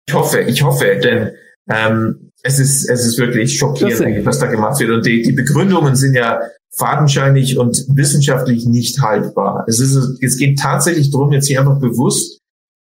[0.08, 1.34] Ich hoffe, ich hoffe, denn
[1.70, 4.92] ähm, es ist, es ist wirklich schockierend, was da gemacht wird.
[4.92, 6.40] Und die, die Begründungen sind ja
[6.76, 9.66] fadenscheinig und wissenschaftlich nicht haltbar.
[9.68, 12.40] Es, ist, es geht tatsächlich darum, jetzt hier einfach bewusst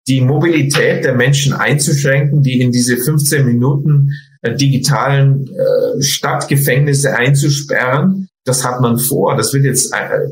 [0.07, 8.27] die Mobilität der Menschen einzuschränken, die in diese 15 Minuten äh, digitalen äh, Stadtgefängnisse einzusperren.
[8.45, 9.35] Das hat man vor.
[9.35, 10.31] Das wird jetzt äh,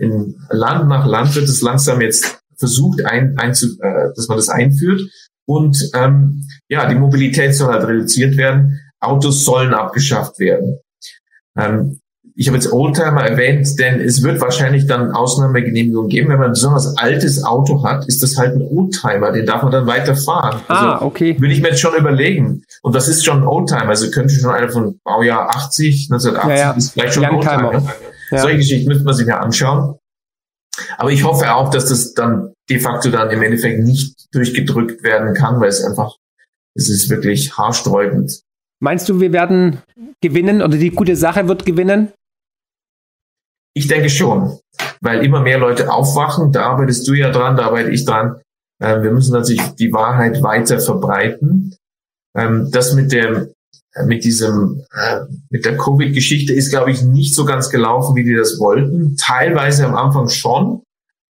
[0.00, 4.48] in Land nach Land wird es langsam jetzt versucht, ein, ein, äh, dass man das
[4.48, 5.02] einführt.
[5.46, 8.80] Und ähm, ja, die Mobilität soll halt reduziert werden.
[9.00, 10.78] Autos sollen abgeschafft werden.
[11.56, 12.00] Ähm,
[12.40, 16.28] ich habe jetzt Oldtimer erwähnt, denn es wird wahrscheinlich dann Ausnahmegenehmigungen geben.
[16.28, 19.72] Wenn man ein besonders altes Auto hat, ist das halt ein Oldtimer, den darf man
[19.72, 20.60] dann weiter fahren.
[20.68, 21.34] Ah, also, okay.
[21.40, 22.62] Würde ich mir jetzt schon überlegen.
[22.82, 26.56] Und das ist schon ein Oldtimer, also könnte schon einer von Baujahr 80, 1980 ja,
[26.56, 26.70] ja.
[26.76, 27.82] ist vielleicht schon ein Oldtimer.
[28.30, 28.38] Ja.
[28.38, 29.96] Solche Geschichten müsste man sich ja anschauen.
[30.96, 35.34] Aber ich hoffe auch, dass das dann de facto dann im Endeffekt nicht durchgedrückt werden
[35.34, 36.14] kann, weil es einfach,
[36.78, 38.40] es ist wirklich haarsträubend.
[38.80, 39.82] Meinst du, wir werden
[40.22, 42.12] gewinnen oder die gute Sache wird gewinnen?
[43.74, 44.58] Ich denke schon,
[45.00, 46.52] weil immer mehr Leute aufwachen.
[46.52, 48.40] Da arbeitest du ja dran, da arbeite ich dran.
[48.80, 51.76] Ähm, wir müssen natürlich die Wahrheit weiter verbreiten.
[52.36, 53.52] Ähm, das mit dem
[54.04, 55.20] mit diesem äh,
[55.50, 59.16] mit der Covid-Geschichte ist, glaube ich, nicht so ganz gelaufen, wie die das wollten.
[59.16, 60.82] Teilweise am Anfang schon,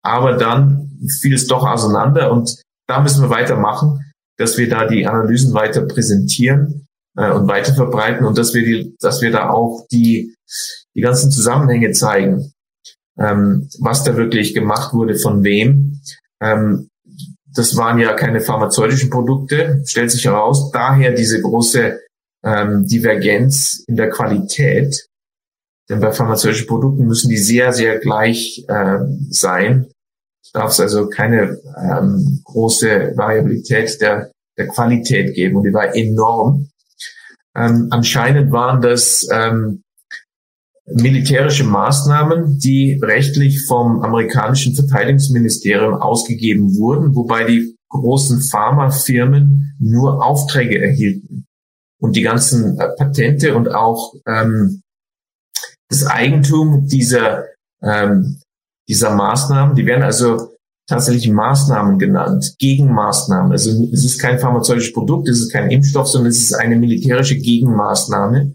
[0.03, 4.01] aber dann fiel es doch auseinander und da müssen wir weitermachen,
[4.37, 8.97] dass wir da die Analysen weiter präsentieren äh, und weiter verbreiten und dass wir die,
[9.01, 10.35] dass wir da auch die
[10.95, 12.53] die ganzen Zusammenhänge zeigen,
[13.19, 16.01] ähm, was da wirklich gemacht wurde, von wem.
[16.41, 16.89] Ähm,
[17.55, 20.71] das waren ja keine pharmazeutischen Produkte, stellt sich heraus.
[20.73, 22.01] Daher diese große
[22.43, 25.09] ähm, Divergenz in der Qualität.
[25.89, 28.99] Denn bei pharmazeutischen Produkten müssen die sehr, sehr gleich äh,
[29.31, 29.87] sein.
[30.45, 35.57] Es darf also keine ähm, große Variabilität der, der Qualität geben.
[35.57, 36.69] Und die war enorm.
[37.57, 39.83] Ähm, anscheinend waren das ähm,
[40.87, 50.81] militärische Maßnahmen, die rechtlich vom amerikanischen Verteidigungsministerium ausgegeben wurden, wobei die großen Pharmafirmen nur Aufträge
[50.81, 51.47] erhielten.
[52.01, 54.83] Und die ganzen äh, Patente und auch ähm,
[55.89, 57.45] das Eigentum dieser,
[57.83, 58.41] ähm,
[58.89, 60.51] dieser Maßnahmen, die werden also
[60.87, 63.53] tatsächlich Maßnahmen genannt, Gegenmaßnahmen.
[63.53, 67.37] Also es ist kein pharmazeutisches Produkt, es ist kein Impfstoff, sondern es ist eine militärische
[67.37, 68.55] Gegenmaßnahme,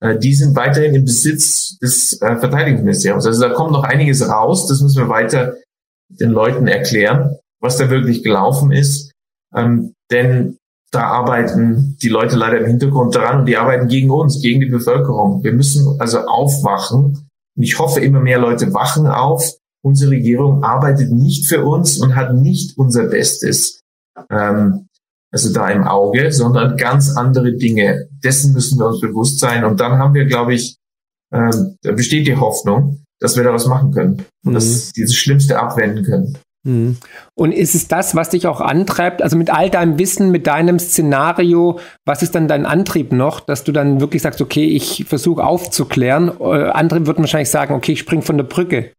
[0.00, 3.26] äh, die sind weiterhin im Besitz des äh, Verteidigungsministeriums.
[3.26, 4.66] Also da kommt noch einiges raus.
[4.66, 5.54] Das müssen wir weiter
[6.08, 9.12] den Leuten erklären, was da wirklich gelaufen ist.
[9.54, 10.58] Ähm, denn
[10.90, 14.66] da arbeiten die Leute leider im Hintergrund daran und die arbeiten gegen uns, gegen die
[14.66, 15.42] Bevölkerung.
[15.42, 17.28] Wir müssen also aufwachen.
[17.56, 19.44] Und ich hoffe, immer mehr Leute wachen auf.
[19.84, 23.80] Unsere Regierung arbeitet nicht für uns und hat nicht unser Bestes.
[24.30, 24.88] Ähm,
[25.30, 28.08] also da im Auge, sondern ganz andere Dinge.
[28.22, 29.64] Dessen müssen wir uns bewusst sein.
[29.64, 30.76] Und dann haben wir, glaube ich,
[31.32, 31.50] äh,
[31.82, 34.54] da besteht die Hoffnung, dass wir da was machen können und mhm.
[34.54, 36.38] dass dieses Schlimmste abwenden können.
[36.64, 36.96] Mhm.
[37.34, 39.22] Und ist es das, was dich auch antreibt?
[39.22, 43.64] Also mit all deinem Wissen, mit deinem Szenario, was ist dann dein Antrieb noch, dass
[43.64, 46.32] du dann wirklich sagst, okay, ich versuche aufzuklären?
[46.40, 48.92] Äh, andere würden wahrscheinlich sagen, okay, ich spring von der Brücke.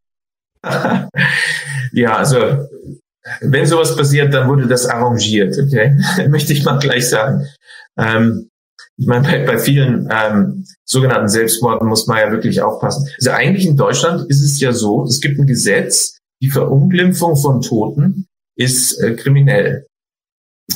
[1.94, 2.68] ja, also
[3.42, 5.96] wenn sowas passiert, dann wurde das arrangiert, okay?
[6.30, 7.46] Möchte ich mal gleich sagen.
[7.98, 8.50] Ähm,
[8.98, 13.10] ich meine, bei, bei vielen ähm, sogenannten Selbstmorden muss man ja wirklich aufpassen.
[13.18, 17.62] Also eigentlich in Deutschland ist es ja so, es gibt ein Gesetz, die Verunglimpfung von
[17.62, 19.88] Toten ist äh, kriminell.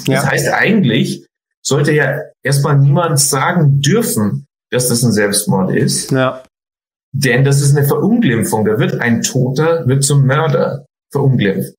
[0.06, 0.16] Ja.
[0.16, 1.26] Das heißt eigentlich,
[1.66, 6.12] sollte ja erstmal niemand sagen dürfen, dass das ein Selbstmord ist.
[6.12, 6.44] Ja.
[7.12, 8.66] Denn das ist eine Verunglimpfung.
[8.66, 11.74] Da wird ein Toter, wird zum Mörder verunglimpft.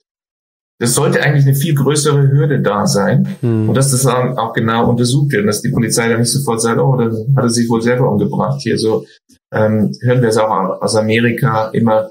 [0.81, 3.69] Das sollte eigentlich eine viel größere Hürde da sein hm.
[3.69, 6.81] und dass das auch genau untersucht wird und dass die Polizei dann nicht sofort sagt,
[6.81, 8.61] oh, dann hat er sich wohl selber umgebracht.
[8.63, 9.05] Hier so
[9.53, 12.11] ähm, hören wir es auch aus Amerika immer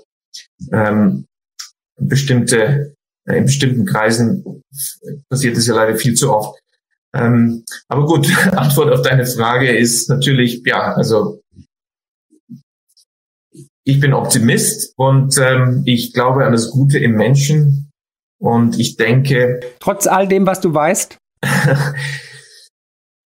[0.72, 1.26] ähm,
[2.00, 2.94] bestimmte
[3.30, 4.64] äh, in bestimmten Kreisen
[5.30, 6.60] passiert es ja leider viel zu oft.
[7.14, 11.42] Ähm, aber gut, Antwort auf deine Frage ist natürlich, ja, also
[13.86, 17.92] ich bin Optimist und ähm, ich glaube an das Gute im Menschen
[18.40, 19.60] und ich denke.
[19.80, 21.18] Trotz all dem, was du weißt?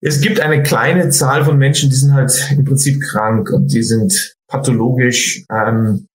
[0.01, 3.83] es gibt eine kleine Zahl von Menschen, die sind halt im Prinzip krank und die
[3.83, 6.07] sind pathologisch ähm,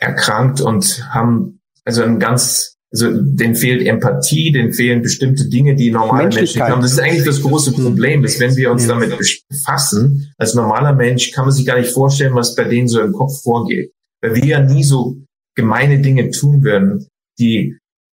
[0.00, 5.90] erkrankt und haben also ein ganz also denen fehlt Empathie, denen fehlen bestimmte Dinge, die
[5.90, 6.80] normale Menschen haben.
[6.80, 8.88] Das ist eigentlich das große Problem, ist, wenn wir uns ja.
[8.88, 9.14] damit
[9.48, 13.12] befassen, als normaler Mensch kann man sich gar nicht vorstellen, was bei denen so im
[13.12, 13.92] Kopf vorgeht.
[14.22, 15.18] Weil wir ja nie so
[15.54, 17.06] gemeine Dinge tun würden,
[17.38, 17.76] die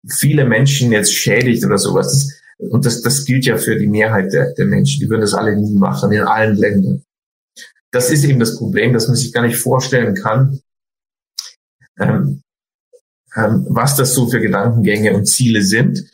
[0.09, 2.13] viele Menschen jetzt schädigt oder sowas.
[2.59, 5.01] Das, und das, das gilt ja für die Mehrheit der, der Menschen.
[5.01, 7.03] Die würden das alle nie machen, in allen Ländern.
[7.93, 10.61] Das ist eben das Problem, dass man sich gar nicht vorstellen kann,
[11.99, 12.43] ähm,
[13.37, 16.05] ähm, was das so für Gedankengänge und Ziele sind.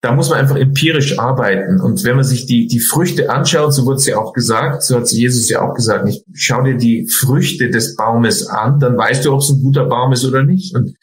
[0.00, 1.80] Da muss man einfach empirisch arbeiten.
[1.80, 4.96] Und wenn man sich die, die Früchte anschaut, so wurde es ja auch gesagt, so
[4.96, 9.24] hat Jesus ja auch gesagt, ich schau dir die Früchte des Baumes an, dann weißt
[9.24, 10.74] du, ob es ein guter Baum ist oder nicht.
[10.76, 10.96] Und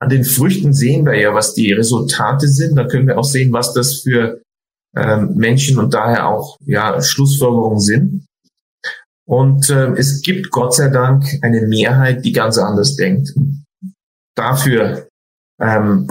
[0.00, 2.76] an den Früchten sehen wir ja, was die Resultate sind.
[2.76, 4.40] Da können wir auch sehen, was das für
[4.96, 8.26] ähm, Menschen und daher auch ja Schlussfolgerungen sind.
[9.28, 13.34] Und äh, es gibt Gott sei Dank eine Mehrheit, die ganz anders denkt
[14.40, 15.08] dafür,
[15.60, 16.08] ähm,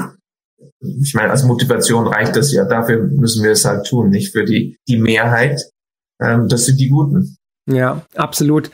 [0.81, 2.63] ich meine, als Motivation reicht das ja.
[2.65, 5.61] Dafür müssen wir es halt tun, nicht für die, die Mehrheit.
[6.21, 7.37] Ähm, das sind die Guten.
[7.67, 8.71] Ja, absolut.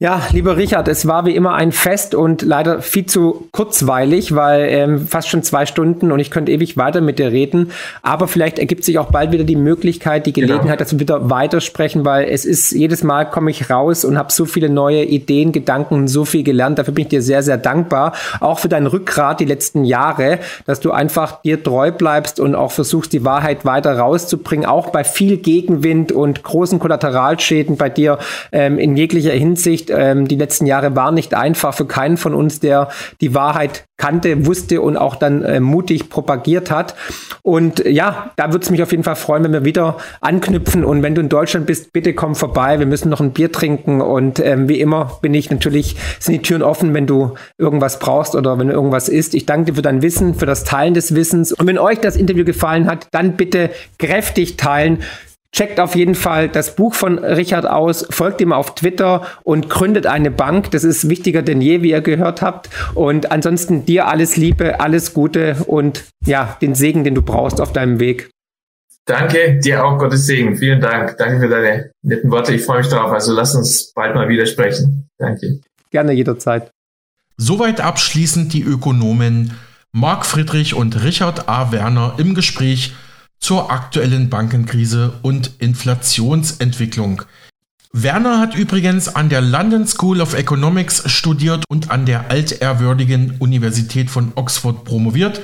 [0.00, 4.66] Ja, lieber Richard, es war wie immer ein Fest und leider viel zu kurzweilig, weil
[4.68, 7.70] ähm, fast schon zwei Stunden und ich könnte ewig weiter mit dir reden.
[8.02, 10.48] Aber vielleicht ergibt sich auch bald wieder die Möglichkeit, die genau.
[10.48, 10.78] Gelegenheit, genau.
[10.80, 14.46] dass wir wieder weitersprechen, weil es ist, jedes Mal komme ich raus und habe so
[14.46, 16.80] viele neue Ideen, Gedanken, so viel gelernt.
[16.80, 18.14] Dafür bin ich dir sehr, sehr dankbar.
[18.40, 22.72] Auch für dein Rückgrat die letzten Jahre, dass du einfach dir treu bleibst und auch
[22.72, 28.18] versuchst, die Wahrheit weiter rauszubringen, auch bei viel Gegenwind und großen Kollateralschäden bei dir
[28.50, 29.90] ähm, in jeglicher Hinsicht nicht.
[29.90, 32.88] Ähm, die letzten Jahre waren nicht einfach für keinen von uns, der
[33.20, 36.94] die Wahrheit kannte, wusste und auch dann äh, mutig propagiert hat.
[37.42, 40.84] Und ja, da würde es mich auf jeden Fall freuen, wenn wir wieder anknüpfen.
[40.84, 42.78] Und wenn du in Deutschland bist, bitte komm vorbei.
[42.78, 44.00] Wir müssen noch ein Bier trinken.
[44.00, 48.34] Und ähm, wie immer bin ich natürlich, sind die Türen offen, wenn du irgendwas brauchst
[48.34, 49.34] oder wenn irgendwas ist.
[49.34, 51.52] Ich danke dir für dein Wissen, für das Teilen des Wissens.
[51.52, 55.02] Und wenn euch das Interview gefallen hat, dann bitte kräftig teilen.
[55.54, 60.04] Checkt auf jeden Fall das Buch von Richard aus, folgt ihm auf Twitter und gründet
[60.04, 60.72] eine Bank.
[60.72, 62.68] Das ist wichtiger denn je, wie ihr gehört habt.
[62.94, 67.72] Und ansonsten dir alles Liebe, alles Gute und ja, den Segen, den du brauchst auf
[67.72, 68.30] deinem Weg.
[69.06, 70.56] Danke, dir auch Gottes Segen.
[70.56, 71.16] Vielen Dank.
[71.18, 72.52] Danke für deine netten Worte.
[72.52, 73.12] Ich freue mich darauf.
[73.12, 75.08] Also lass uns bald mal wieder sprechen.
[75.18, 75.60] Danke.
[75.92, 76.72] Gerne jederzeit.
[77.36, 79.52] Soweit abschließend die Ökonomen
[79.92, 81.70] Marc Friedrich und Richard A.
[81.70, 82.92] Werner im Gespräch
[83.44, 87.20] zur aktuellen Bankenkrise und Inflationsentwicklung.
[87.92, 94.08] Werner hat übrigens an der London School of Economics studiert und an der altehrwürdigen Universität
[94.08, 95.42] von Oxford promoviert.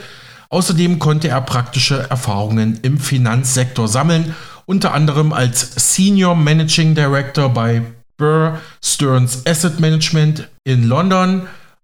[0.48, 4.34] Außerdem konnte er praktische Erfahrungen im Finanzsektor sammeln,
[4.64, 7.82] unter anderem als Senior Managing Director bei
[8.16, 11.42] Burr Stearns Asset Management in London,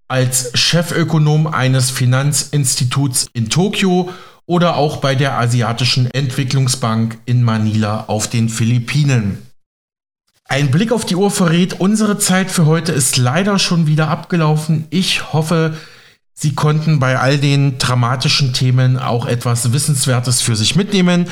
[0.08, 4.14] als Chefökonom eines Finanzinstituts in Tokio
[4.47, 9.42] oder auch bei der Asiatischen Entwicklungsbank in Manila auf den Philippinen.
[10.49, 14.86] Ein Blick auf die Uhr verrät, unsere Zeit für heute ist leider schon wieder abgelaufen.
[14.90, 15.76] Ich hoffe,
[16.38, 21.28] Sie konnten bei all den dramatischen Themen auch etwas Wissenswertes für sich mitnehmen.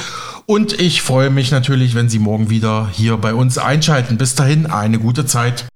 [0.46, 4.16] Und ich freue mich natürlich, wenn Sie morgen wieder hier bei uns einschalten.
[4.16, 5.66] Bis dahin, eine gute Zeit.